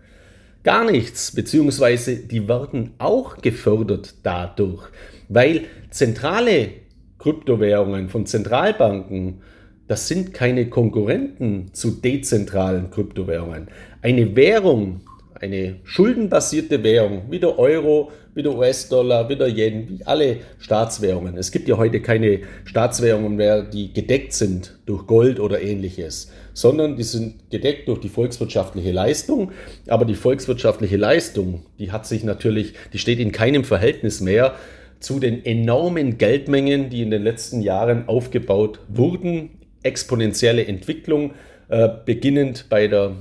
Gar 0.63 0.91
nichts, 0.91 1.34
beziehungsweise 1.34 2.17
die 2.17 2.47
werden 2.47 2.91
auch 2.97 3.38
gefördert 3.38 4.15
dadurch, 4.23 4.89
weil 5.29 5.65
zentrale 5.89 6.71
Kryptowährungen 7.17 8.10
von 8.10 8.25
Zentralbanken, 8.25 9.41
das 9.88 10.08
sind 10.08 10.34
keine 10.34 10.69
Konkurrenten 10.69 11.73
zu 11.73 11.91
dezentralen 11.91 12.89
Kryptowährungen. 12.91 13.67
Eine 14.01 14.36
Währung, 14.36 15.01
eine 15.39 15.75
schuldenbasierte 15.84 16.84
Währung 16.84 17.23
wie 17.30 17.39
der 17.39 17.58
Euro, 17.58 18.12
wie 18.36 18.43
der 18.43 18.54
US-Dollar, 18.54 19.30
wie 19.30 19.36
der 19.36 19.47
Yen, 19.47 19.89
wie 19.89 20.06
alle 20.06 20.38
Staatswährungen. 20.60 21.38
Es 21.38 21.52
gibt 21.52 21.67
ja 21.67 21.78
heute 21.78 22.02
keine 22.02 22.41
Staatswährungen 22.65 23.36
mehr, 23.36 23.63
die 23.63 23.93
gedeckt 23.93 24.34
sind 24.34 24.78
durch 24.86 25.08
Gold 25.08 25.39
oder 25.39 25.62
ähnliches, 25.62 26.32
sondern 26.54 26.95
die 26.95 27.04
sind 27.04 27.49
gedeckt 27.49 27.88
durch 27.88 27.99
die 27.99 28.10
volkswirtschaftliche 28.10 28.91
Leistung. 28.91 29.52
Aber 29.88 30.06
die 30.06 30.15
volkswirtschaftliche 30.15 30.97
Leistung, 30.97 31.65
die 31.80 31.91
hat 31.91 32.06
sich 32.06 32.23
natürlich, 32.23 32.73
die 32.93 32.99
steht 32.99 33.19
in 33.19 33.32
keinem 33.32 33.63
Verhältnis 33.63 34.21
mehr 34.21 34.56
zu 34.99 35.19
den 35.19 35.45
enormen 35.45 36.17
Geldmengen, 36.17 36.89
die 36.89 37.02
in 37.02 37.12
den 37.12 37.23
letzten 37.23 37.62
Jahren 37.62 38.08
aufgebaut 38.08 38.80
wurden. 38.89 39.52
Exponentielle 39.82 40.65
Entwicklung, 40.65 41.32
äh, 41.69 41.88
beginnend 42.06 42.65
bei 42.69 42.88
der 42.88 43.15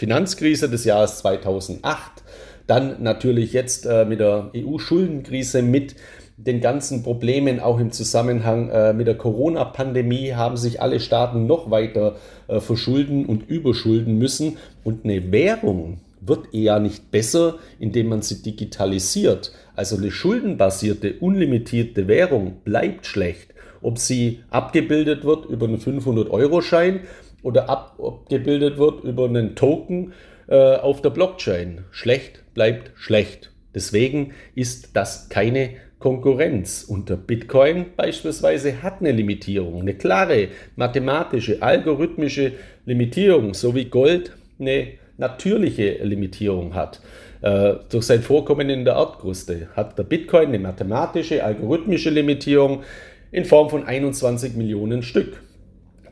Finanzkrise 0.00 0.70
des 0.70 0.86
Jahres 0.86 1.18
2008, 1.18 2.24
dann 2.66 3.02
natürlich 3.02 3.52
jetzt 3.52 3.84
äh, 3.84 4.06
mit 4.06 4.20
der 4.20 4.50
EU-Schuldenkrise, 4.56 5.60
mit 5.60 5.94
den 6.38 6.62
ganzen 6.62 7.02
Problemen 7.02 7.60
auch 7.60 7.78
im 7.78 7.92
Zusammenhang 7.92 8.70
äh, 8.70 8.94
mit 8.94 9.08
der 9.08 9.18
Corona-Pandemie 9.18 10.32
haben 10.32 10.56
sich 10.56 10.80
alle 10.80 11.00
Staaten 11.00 11.46
noch 11.46 11.70
weiter 11.70 12.16
äh, 12.48 12.60
verschulden 12.60 13.26
und 13.26 13.50
überschulden 13.50 14.16
müssen. 14.16 14.56
Und 14.84 15.04
eine 15.04 15.32
Währung 15.32 15.98
wird 16.22 16.54
eher 16.54 16.80
nicht 16.80 17.10
besser, 17.10 17.58
indem 17.78 18.08
man 18.08 18.22
sie 18.22 18.40
digitalisiert. 18.42 19.52
Also 19.76 19.98
eine 19.98 20.10
schuldenbasierte, 20.10 21.16
unlimitierte 21.20 22.08
Währung 22.08 22.62
bleibt 22.64 23.04
schlecht. 23.04 23.52
Ob 23.82 23.98
sie 23.98 24.40
abgebildet 24.48 25.24
wird 25.24 25.44
über 25.44 25.66
einen 25.66 25.78
500-Euro-Schein 25.78 27.00
oder 27.42 27.68
abgebildet 27.68 28.78
wird 28.78 29.04
über 29.04 29.26
einen 29.26 29.54
Token 29.54 30.12
äh, 30.48 30.76
auf 30.76 31.00
der 31.02 31.10
Blockchain. 31.10 31.84
Schlecht 31.90 32.42
bleibt 32.54 32.92
schlecht. 32.96 33.52
Deswegen 33.74 34.32
ist 34.54 34.96
das 34.96 35.28
keine 35.28 35.70
Konkurrenz. 36.00 36.82
Und 36.82 37.08
der 37.08 37.16
Bitcoin 37.16 37.86
beispielsweise 37.96 38.82
hat 38.82 39.00
eine 39.00 39.12
Limitierung, 39.12 39.80
eine 39.80 39.94
klare 39.94 40.48
mathematische, 40.74 41.62
algorithmische 41.62 42.52
Limitierung, 42.86 43.54
so 43.54 43.74
wie 43.74 43.84
Gold 43.84 44.32
eine 44.58 44.88
natürliche 45.18 46.02
Limitierung 46.02 46.74
hat. 46.74 47.00
Äh, 47.42 47.74
durch 47.90 48.06
sein 48.06 48.22
Vorkommen 48.22 48.68
in 48.70 48.84
der 48.84 48.94
Erdkruste 48.94 49.68
hat 49.76 49.96
der 49.98 50.02
Bitcoin 50.02 50.48
eine 50.48 50.58
mathematische, 50.58 51.44
algorithmische 51.44 52.10
Limitierung 52.10 52.82
in 53.30 53.44
Form 53.44 53.70
von 53.70 53.84
21 53.84 54.56
Millionen 54.56 55.02
Stück. 55.02 55.40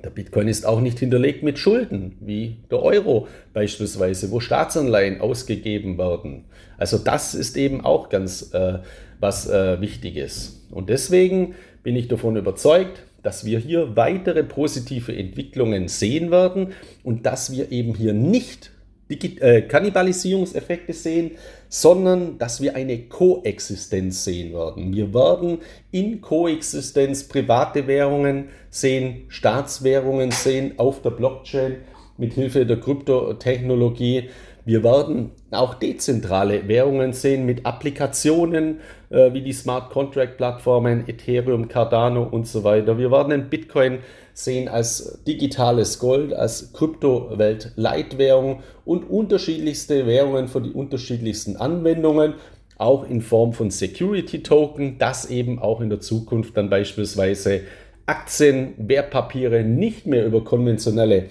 Der 0.04 0.10
Bitcoin 0.10 0.48
ist 0.48 0.64
auch 0.64 0.80
nicht 0.80 0.98
hinterlegt 0.98 1.42
mit 1.42 1.58
Schulden, 1.58 2.16
wie 2.20 2.56
der 2.70 2.82
Euro 2.82 3.26
beispielsweise, 3.52 4.30
wo 4.30 4.40
Staatsanleihen 4.40 5.20
ausgegeben 5.20 5.98
werden. 5.98 6.44
Also 6.76 6.98
das 6.98 7.34
ist 7.34 7.56
eben 7.56 7.84
auch 7.84 8.08
ganz 8.08 8.54
äh, 8.54 8.78
was 9.20 9.48
äh, 9.48 9.80
Wichtiges. 9.80 10.66
Und 10.70 10.88
deswegen 10.88 11.54
bin 11.82 11.96
ich 11.96 12.08
davon 12.08 12.36
überzeugt, 12.36 13.02
dass 13.22 13.44
wir 13.44 13.58
hier 13.58 13.96
weitere 13.96 14.44
positive 14.44 15.14
Entwicklungen 15.14 15.88
sehen 15.88 16.30
werden 16.30 16.68
und 17.02 17.26
dass 17.26 17.50
wir 17.50 17.72
eben 17.72 17.94
hier 17.94 18.12
nicht 18.12 18.70
die 19.08 19.40
äh, 19.40 19.62
Kannibalisierungseffekte 19.62 20.92
sehen, 20.92 21.32
sondern 21.68 22.38
dass 22.38 22.60
wir 22.60 22.76
eine 22.76 22.98
Koexistenz 22.98 24.24
sehen 24.24 24.52
werden. 24.52 24.94
Wir 24.94 25.12
werden 25.14 25.58
in 25.90 26.20
Koexistenz 26.20 27.24
private 27.24 27.86
Währungen 27.86 28.50
sehen, 28.70 29.24
Staatswährungen 29.28 30.30
sehen 30.30 30.74
auf 30.78 31.02
der 31.02 31.10
Blockchain 31.10 31.76
mit 32.16 32.34
Hilfe 32.34 32.66
der 32.66 32.80
Kryptotechnologie. 32.80 34.30
Wir 34.64 34.82
werden 34.82 35.30
auch 35.50 35.74
dezentrale 35.74 36.68
Währungen 36.68 37.12
sehen 37.12 37.46
mit 37.46 37.64
Applikationen 37.64 38.80
äh, 39.10 39.32
wie 39.32 39.42
die 39.42 39.52
Smart 39.52 39.90
Contract 39.90 40.36
Plattformen, 40.36 41.08
Ethereum, 41.08 41.68
Cardano 41.68 42.22
und 42.22 42.46
so 42.46 42.64
weiter. 42.64 42.98
Wir 42.98 43.10
werden 43.10 43.30
den 43.30 43.48
Bitcoin 43.48 44.00
sehen 44.34 44.68
als 44.68 45.22
digitales 45.26 45.98
Gold, 45.98 46.32
als 46.32 46.72
Kryptowelt-Leitwährung 46.72 48.60
und 48.84 49.04
unterschiedlichste 49.10 50.06
Währungen 50.06 50.48
für 50.48 50.60
die 50.60 50.70
unterschiedlichsten 50.70 51.56
Anwendungen, 51.56 52.34
auch 52.76 53.08
in 53.08 53.22
Form 53.22 53.52
von 53.52 53.70
Security 53.70 54.42
Token, 54.42 54.98
dass 54.98 55.28
eben 55.30 55.58
auch 55.58 55.80
in 55.80 55.90
der 55.90 56.00
Zukunft 56.00 56.56
dann 56.56 56.70
beispielsweise 56.70 57.62
Aktien, 58.06 58.74
Wertpapiere 58.78 59.64
nicht 59.64 60.06
mehr 60.06 60.24
über 60.24 60.44
konventionelle 60.44 61.24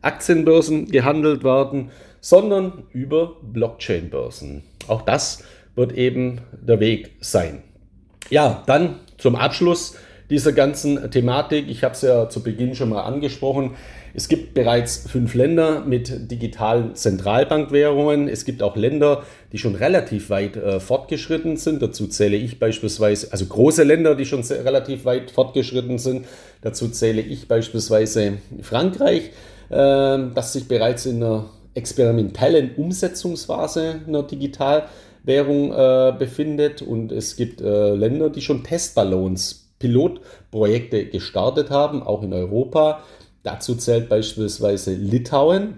Aktienbörsen 0.00 0.86
gehandelt 0.90 1.44
werden, 1.44 1.90
sondern 2.24 2.84
über 2.94 3.36
Blockchain-Börsen. 3.42 4.62
Auch 4.88 5.02
das 5.02 5.44
wird 5.74 5.92
eben 5.92 6.40
der 6.52 6.80
Weg 6.80 7.10
sein. 7.20 7.62
Ja, 8.30 8.62
dann 8.66 9.00
zum 9.18 9.36
Abschluss 9.36 9.96
dieser 10.30 10.52
ganzen 10.52 11.10
Thematik. 11.10 11.68
Ich 11.68 11.84
habe 11.84 11.92
es 11.92 12.00
ja 12.00 12.30
zu 12.30 12.42
Beginn 12.42 12.74
schon 12.74 12.88
mal 12.88 13.02
angesprochen. 13.02 13.72
Es 14.14 14.28
gibt 14.28 14.54
bereits 14.54 15.06
fünf 15.06 15.34
Länder 15.34 15.80
mit 15.80 16.30
digitalen 16.30 16.94
Zentralbankwährungen. 16.94 18.28
Es 18.28 18.46
gibt 18.46 18.62
auch 18.62 18.74
Länder, 18.74 19.24
die 19.52 19.58
schon 19.58 19.74
relativ 19.74 20.30
weit 20.30 20.56
äh, 20.56 20.80
fortgeschritten 20.80 21.58
sind. 21.58 21.82
Dazu 21.82 22.06
zähle 22.06 22.38
ich 22.38 22.58
beispielsweise, 22.58 23.32
also 23.32 23.44
große 23.44 23.82
Länder, 23.82 24.14
die 24.14 24.24
schon 24.24 24.42
sehr, 24.42 24.64
relativ 24.64 25.04
weit 25.04 25.30
fortgeschritten 25.30 25.98
sind. 25.98 26.24
Dazu 26.62 26.88
zähle 26.88 27.20
ich 27.20 27.48
beispielsweise 27.48 28.38
Frankreich, 28.62 29.24
äh, 29.68 30.18
das 30.34 30.54
sich 30.54 30.68
bereits 30.68 31.04
in 31.04 31.20
der 31.20 31.44
experimentellen 31.74 32.74
Umsetzungsphase 32.76 34.00
einer 34.06 34.22
Digitalwährung 34.22 35.72
äh, 35.72 36.14
befindet 36.18 36.82
und 36.82 37.12
es 37.12 37.36
gibt 37.36 37.60
äh, 37.60 37.94
Länder, 37.94 38.30
die 38.30 38.40
schon 38.40 38.64
Testballons, 38.64 39.72
Pilotprojekte 39.78 41.06
gestartet 41.06 41.70
haben, 41.70 42.02
auch 42.02 42.22
in 42.22 42.32
Europa. 42.32 43.02
Dazu 43.42 43.74
zählt 43.74 44.08
beispielsweise 44.08 44.94
Litauen 44.94 45.74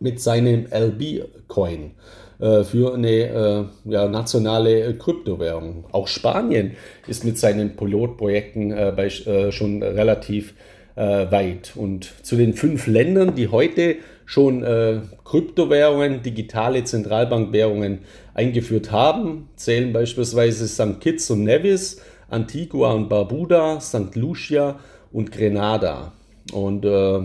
mit 0.00 0.20
seinem 0.20 0.66
LB-Coin 0.70 1.92
äh, 2.40 2.64
für 2.64 2.94
eine 2.94 3.08
äh, 3.08 3.64
ja, 3.84 4.08
nationale 4.08 4.94
Kryptowährung. 4.94 5.84
Auch 5.92 6.08
Spanien 6.08 6.72
ist 7.06 7.24
mit 7.24 7.38
seinen 7.38 7.76
Pilotprojekten 7.76 8.72
äh, 8.72 8.92
bei, 8.96 9.06
äh, 9.06 9.52
schon 9.52 9.82
relativ 9.82 10.54
äh, 10.96 11.30
weit. 11.30 11.72
Und 11.76 12.12
zu 12.22 12.36
den 12.36 12.54
fünf 12.54 12.86
Ländern, 12.86 13.34
die 13.34 13.48
heute 13.48 13.96
schon 14.30 14.62
äh, 14.62 15.00
Kryptowährungen, 15.24 16.22
digitale 16.22 16.84
Zentralbankwährungen 16.84 18.02
eingeführt 18.32 18.92
haben, 18.92 19.48
zählen 19.56 19.92
beispielsweise 19.92 20.68
St. 20.68 21.00
Kitts 21.00 21.28
und 21.32 21.42
Nevis, 21.42 22.00
Antigua 22.28 22.92
und 22.92 23.08
Barbuda, 23.08 23.80
St. 23.80 24.14
Lucia 24.14 24.78
und 25.10 25.32
Grenada. 25.32 26.12
Und 26.52 26.84
äh, 26.84 27.22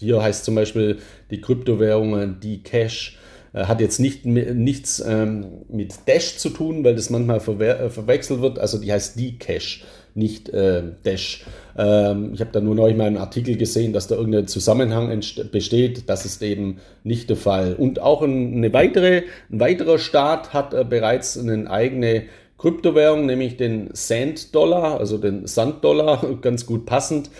hier 0.00 0.22
heißt 0.22 0.46
zum 0.46 0.54
Beispiel 0.54 0.96
die 1.30 1.42
Kryptowährungen, 1.42 2.40
die 2.40 2.62
Cash, 2.62 3.18
äh, 3.52 3.66
hat 3.66 3.82
jetzt 3.82 4.00
nicht, 4.00 4.24
nichts 4.24 5.04
ähm, 5.06 5.66
mit 5.68 5.92
Dash 6.06 6.38
zu 6.38 6.48
tun, 6.48 6.84
weil 6.84 6.94
das 6.94 7.10
manchmal 7.10 7.40
verwe 7.40 7.90
verwechselt 7.90 8.40
wird. 8.40 8.58
Also 8.58 8.78
die 8.78 8.90
heißt 8.90 9.20
die 9.20 9.38
Cash 9.38 9.84
nicht 10.14 10.48
äh, 10.50 10.82
Dash. 11.04 11.44
Ähm, 11.76 12.30
ich 12.34 12.40
habe 12.40 12.50
da 12.52 12.60
nur 12.60 12.74
neulich 12.74 12.96
mal 12.96 13.06
einen 13.06 13.16
Artikel 13.16 13.56
gesehen, 13.56 13.92
dass 13.92 14.06
da 14.06 14.14
irgendein 14.14 14.46
Zusammenhang 14.46 15.20
besteht. 15.50 16.08
Das 16.08 16.24
ist 16.24 16.42
eben 16.42 16.78
nicht 17.02 17.30
der 17.30 17.36
Fall. 17.36 17.74
Und 17.74 18.00
auch 18.00 18.22
eine 18.22 18.72
weitere, 18.72 19.22
ein 19.50 19.60
weiterer 19.60 19.98
Staat 19.98 20.52
hat 20.52 20.72
äh, 20.74 20.84
bereits 20.84 21.38
eine 21.38 21.70
eigene 21.70 22.24
Kryptowährung, 22.58 23.26
nämlich 23.26 23.56
den 23.56 23.90
Sand-Dollar, 23.92 24.98
also 24.98 25.18
den 25.18 25.46
Sand-Dollar, 25.46 26.36
ganz 26.40 26.66
gut 26.66 26.86
passend, 26.86 27.30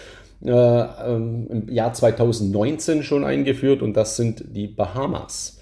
äh, 0.44 0.50
ähm, 0.50 1.46
im 1.48 1.68
Jahr 1.72 1.92
2019 1.92 3.02
schon 3.02 3.24
eingeführt 3.24 3.82
und 3.82 3.96
das 3.96 4.16
sind 4.16 4.44
die 4.48 4.66
Bahamas. 4.66 5.60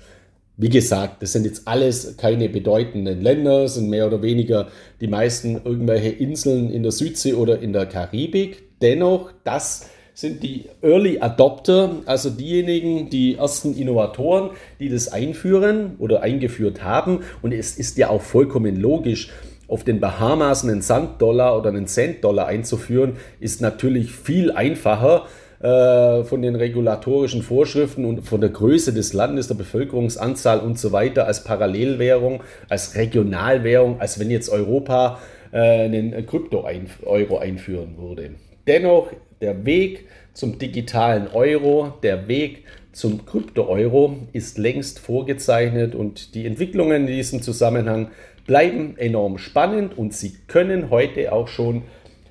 Wie 0.59 0.69
gesagt, 0.69 1.23
das 1.23 1.33
sind 1.33 1.47
jetzt 1.47 1.67
alles 1.67 2.17
keine 2.19 2.49
bedeutenden 2.49 3.23
Länder, 3.23 3.69
sind 3.69 3.89
mehr 3.89 4.07
oder 4.07 4.21
weniger 4.21 4.69
die 5.01 5.07
meisten 5.07 5.61
irgendwelche 5.65 6.11
Inseln 6.11 6.71
in 6.71 6.83
der 6.83 6.93
Südsee 6.93 7.33
oder 7.33 7.61
in 7.61 7.73
der 7.73 7.87
Karibik. 7.87 8.63
Dennoch, 8.83 9.33
das 9.45 9.89
sind 10.15 10.43
die 10.43 10.67
Early 10.83 11.21
Adopter, 11.21 12.03
also 12.05 12.29
diejenigen, 12.29 13.09
die 13.09 13.37
ersten 13.37 13.75
Innovatoren, 13.75 14.51
die 14.79 14.91
das 14.91 15.11
einführen 15.11 15.97
oder 15.99 16.23
eingeführt 16.23 16.83
haben. 16.83 17.21
Und 17.41 17.53
es 17.53 17.79
ist 17.79 17.97
ja 17.97 18.11
auch 18.11 18.21
vollkommen 18.21 18.77
logisch, 18.77 19.31
auf 19.69 19.85
den 19.85 20.01
Bahamas 20.01 20.65
einen 20.65 20.83
Sanddollar 20.83 21.57
oder 21.59 21.71
einen 21.71 21.87
Centdollar 21.87 22.47
einzuführen, 22.47 23.17
ist 23.41 23.63
natürlich 23.63 24.13
viel 24.13 24.53
einfacher, 24.53 25.27
äh, 25.63 26.25
von 26.25 26.43
den 26.43 26.57
regulatorischen 26.57 27.43
Vorschriften 27.43 28.05
und 28.05 28.23
von 28.27 28.41
der 28.41 28.51
Größe 28.51 28.93
des 28.93 29.13
Landes, 29.13 29.49
der 29.49 29.55
Bevölkerungsanzahl 29.55 30.59
und 30.59 30.79
so 30.79 30.91
weiter 30.91 31.27
als 31.27 31.45
Parallelwährung, 31.45 32.43
als 32.69 32.97
Regionalwährung, 32.97 34.01
als 34.01 34.19
wenn 34.19 34.31
jetzt 34.31 34.49
Europa 34.49 35.21
äh, 35.53 35.85
einen 35.85 36.27
Krypto-Euro 36.27 37.39
einführen 37.39 37.97
würde. 37.97 38.31
Dennoch, 38.67 39.13
der 39.41 39.65
Weg 39.65 40.07
zum 40.35 40.59
digitalen 40.59 41.29
Euro, 41.29 41.95
der 42.03 42.27
Weg 42.27 42.65
zum 42.93 43.25
Krypto-Euro 43.25 44.17
ist 44.33 44.59
längst 44.59 44.99
vorgezeichnet 44.99 45.95
und 45.95 46.35
die 46.35 46.47
Entwicklungen 46.47 47.03
in 47.03 47.07
diesem 47.07 47.41
Zusammenhang 47.41 48.09
bleiben 48.47 48.97
enorm 48.99 49.39
spannend 49.39 49.97
und 49.97 50.13
sie 50.13 50.33
können 50.49 50.91
heute 50.91 51.33
auch 51.33 51.49
schon 51.49 51.83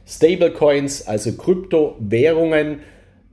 Stablecoins, 0.05 1.07
also 1.07 1.31
Kryptowährungen, 1.33 2.79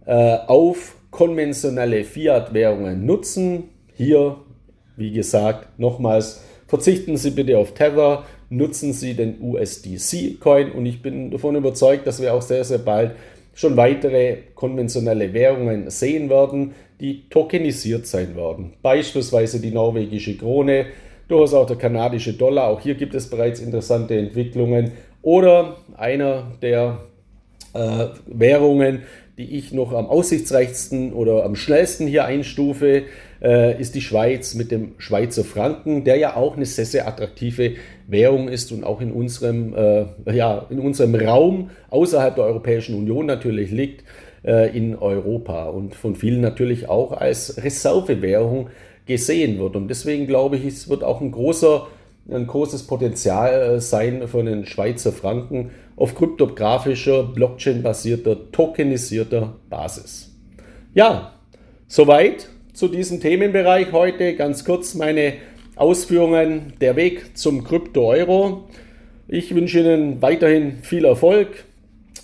äh, 0.08 0.38
auf 0.46 0.96
konventionelle 1.10 2.02
Fiat-Währungen 2.02 3.04
nutzen. 3.04 3.64
Hier, 3.94 4.36
wie 4.96 5.12
gesagt, 5.12 5.78
nochmals, 5.78 6.42
verzichten 6.66 7.18
Sie 7.18 7.30
bitte 7.30 7.58
auf 7.58 7.74
Tether, 7.74 8.24
nutzen 8.48 8.94
Sie 8.94 9.12
den 9.12 9.38
USDC-Coin 9.42 10.72
und 10.72 10.86
ich 10.86 11.02
bin 11.02 11.30
davon 11.30 11.56
überzeugt, 11.56 12.06
dass 12.06 12.22
wir 12.22 12.32
auch 12.32 12.40
sehr, 12.40 12.64
sehr 12.64 12.78
bald 12.78 13.16
schon 13.52 13.76
weitere 13.76 14.38
konventionelle 14.54 15.34
Währungen 15.34 15.90
sehen 15.90 16.30
werden, 16.30 16.74
die 17.00 17.28
tokenisiert 17.28 18.06
sein 18.06 18.34
werden. 18.34 18.72
Beispielsweise 18.80 19.60
die 19.60 19.72
norwegische 19.72 20.38
Krone, 20.38 20.86
durchaus 21.28 21.52
auch 21.52 21.66
der 21.66 21.76
kanadische 21.76 22.32
Dollar. 22.32 22.68
Auch 22.68 22.80
hier 22.80 22.94
gibt 22.94 23.14
es 23.14 23.28
bereits 23.28 23.60
interessante 23.60 24.16
Entwicklungen. 24.16 24.92
Oder 25.20 25.76
einer 25.98 26.52
der 26.62 27.00
äh, 27.74 28.06
Währungen, 28.26 29.02
die 29.38 29.56
ich 29.56 29.72
noch 29.72 29.92
am 29.92 30.06
aussichtsreichsten 30.06 31.12
oder 31.12 31.44
am 31.44 31.54
schnellsten 31.54 32.08
hier 32.08 32.24
einstufe, 32.24 33.04
äh, 33.40 33.80
ist 33.80 33.94
die 33.94 34.00
Schweiz 34.00 34.54
mit 34.54 34.72
dem 34.72 34.94
Schweizer 34.98 35.44
Franken, 35.44 36.02
der 36.02 36.16
ja 36.16 36.34
auch 36.34 36.56
eine 36.56 36.66
sehr, 36.66 36.84
sehr 36.84 37.06
attraktive 37.06 37.74
Währung 38.08 38.48
ist 38.48 38.72
und 38.72 38.82
auch 38.82 39.00
in 39.00 39.12
unserem, 39.12 39.74
äh, 39.76 40.06
ja, 40.36 40.66
in 40.70 40.80
unserem 40.80 41.14
Raum 41.14 41.70
außerhalb 41.90 42.34
der 42.34 42.44
Europäischen 42.46 42.96
Union 42.96 43.26
natürlich 43.26 43.70
liegt, 43.70 44.04
äh, 44.44 44.76
in 44.76 44.96
Europa 44.96 45.66
und 45.66 45.94
von 45.94 46.16
vielen 46.16 46.40
natürlich 46.40 46.88
auch 46.88 47.12
als 47.12 47.62
Reservewährung 47.62 48.70
gesehen 49.06 49.60
wird. 49.60 49.76
Und 49.76 49.86
deswegen 49.86 50.26
glaube 50.26 50.56
ich, 50.56 50.64
es 50.64 50.88
wird 50.88 51.04
auch 51.04 51.20
ein 51.20 51.30
großer 51.30 51.86
ein 52.30 52.46
großes 52.46 52.86
Potenzial 52.86 53.76
äh, 53.76 53.80
sein 53.80 54.26
für 54.28 54.40
einen 54.40 54.66
Schweizer 54.66 55.12
Franken 55.12 55.70
auf 55.96 56.14
kryptografischer, 56.14 57.24
Blockchain-basierter, 57.24 58.52
tokenisierter 58.52 59.56
Basis. 59.68 60.34
Ja, 60.94 61.32
soweit 61.86 62.48
zu 62.72 62.88
diesem 62.88 63.20
Themenbereich 63.20 63.92
heute. 63.92 64.36
Ganz 64.36 64.64
kurz 64.64 64.94
meine 64.94 65.34
Ausführungen, 65.76 66.74
der 66.80 66.96
Weg 66.96 67.36
zum 67.36 67.64
Krypto-Euro. 67.64 68.68
Ich 69.26 69.54
wünsche 69.54 69.80
Ihnen 69.80 70.22
weiterhin 70.22 70.78
viel 70.82 71.04
Erfolg. 71.04 71.64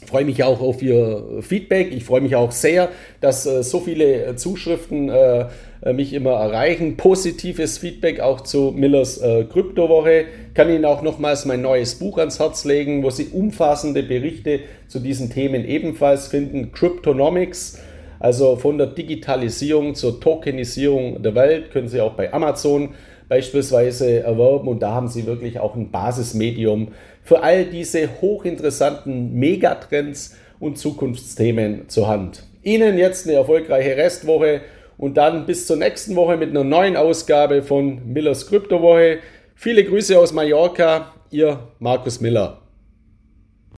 Ich 0.04 0.10
freue 0.10 0.26
mich 0.26 0.44
auch 0.44 0.60
auf 0.60 0.82
Ihr 0.82 1.40
Feedback. 1.40 1.90
Ich 1.90 2.04
freue 2.04 2.20
mich 2.20 2.36
auch 2.36 2.52
sehr, 2.52 2.90
dass 3.22 3.46
äh, 3.46 3.62
so 3.62 3.80
viele 3.80 4.36
Zuschriften 4.36 5.08
äh, 5.08 5.46
äh, 5.80 5.92
mich 5.94 6.12
immer 6.12 6.32
erreichen. 6.32 6.98
Positives 6.98 7.78
Feedback 7.78 8.20
auch 8.20 8.42
zu 8.42 8.74
Millers 8.76 9.16
äh, 9.18 9.44
Kryptowoche. 9.44 10.26
Kann 10.52 10.68
Ihnen 10.68 10.84
auch 10.84 11.00
nochmals 11.00 11.46
mein 11.46 11.62
neues 11.62 11.94
Buch 11.94 12.18
ans 12.18 12.38
Herz 12.38 12.66
legen, 12.66 13.02
wo 13.02 13.08
Sie 13.08 13.28
umfassende 13.28 14.02
Berichte 14.02 14.60
zu 14.88 15.00
diesen 15.00 15.30
Themen 15.30 15.64
ebenfalls 15.64 16.28
finden. 16.28 16.72
Cryptonomics, 16.72 17.78
also 18.20 18.56
von 18.56 18.76
der 18.76 18.88
Digitalisierung 18.88 19.94
zur 19.94 20.20
Tokenisierung 20.20 21.22
der 21.22 21.34
Welt, 21.34 21.70
können 21.70 21.88
Sie 21.88 22.02
auch 22.02 22.12
bei 22.12 22.30
Amazon 22.30 22.90
beispielsweise 23.34 24.20
erwerben 24.20 24.68
und 24.68 24.80
da 24.80 24.92
haben 24.92 25.08
Sie 25.08 25.26
wirklich 25.26 25.58
auch 25.58 25.74
ein 25.74 25.90
Basismedium 25.90 26.92
für 27.24 27.42
all 27.42 27.64
diese 27.64 28.08
hochinteressanten 28.20 29.34
Megatrends 29.34 30.36
und 30.60 30.78
Zukunftsthemen 30.78 31.88
zur 31.88 32.06
Hand. 32.06 32.44
Ihnen 32.62 32.96
jetzt 32.96 33.26
eine 33.26 33.36
erfolgreiche 33.36 33.96
Restwoche 33.96 34.60
und 34.98 35.16
dann 35.16 35.46
bis 35.46 35.66
zur 35.66 35.78
nächsten 35.78 36.14
Woche 36.14 36.36
mit 36.36 36.50
einer 36.50 36.62
neuen 36.62 36.96
Ausgabe 36.96 37.62
von 37.64 38.12
Millers 38.12 38.46
Kryptowoche. 38.46 39.18
Viele 39.56 39.82
Grüße 39.82 40.16
aus 40.16 40.32
Mallorca, 40.32 41.12
Ihr 41.32 41.58
Markus 41.80 42.20
Miller. 42.20 42.63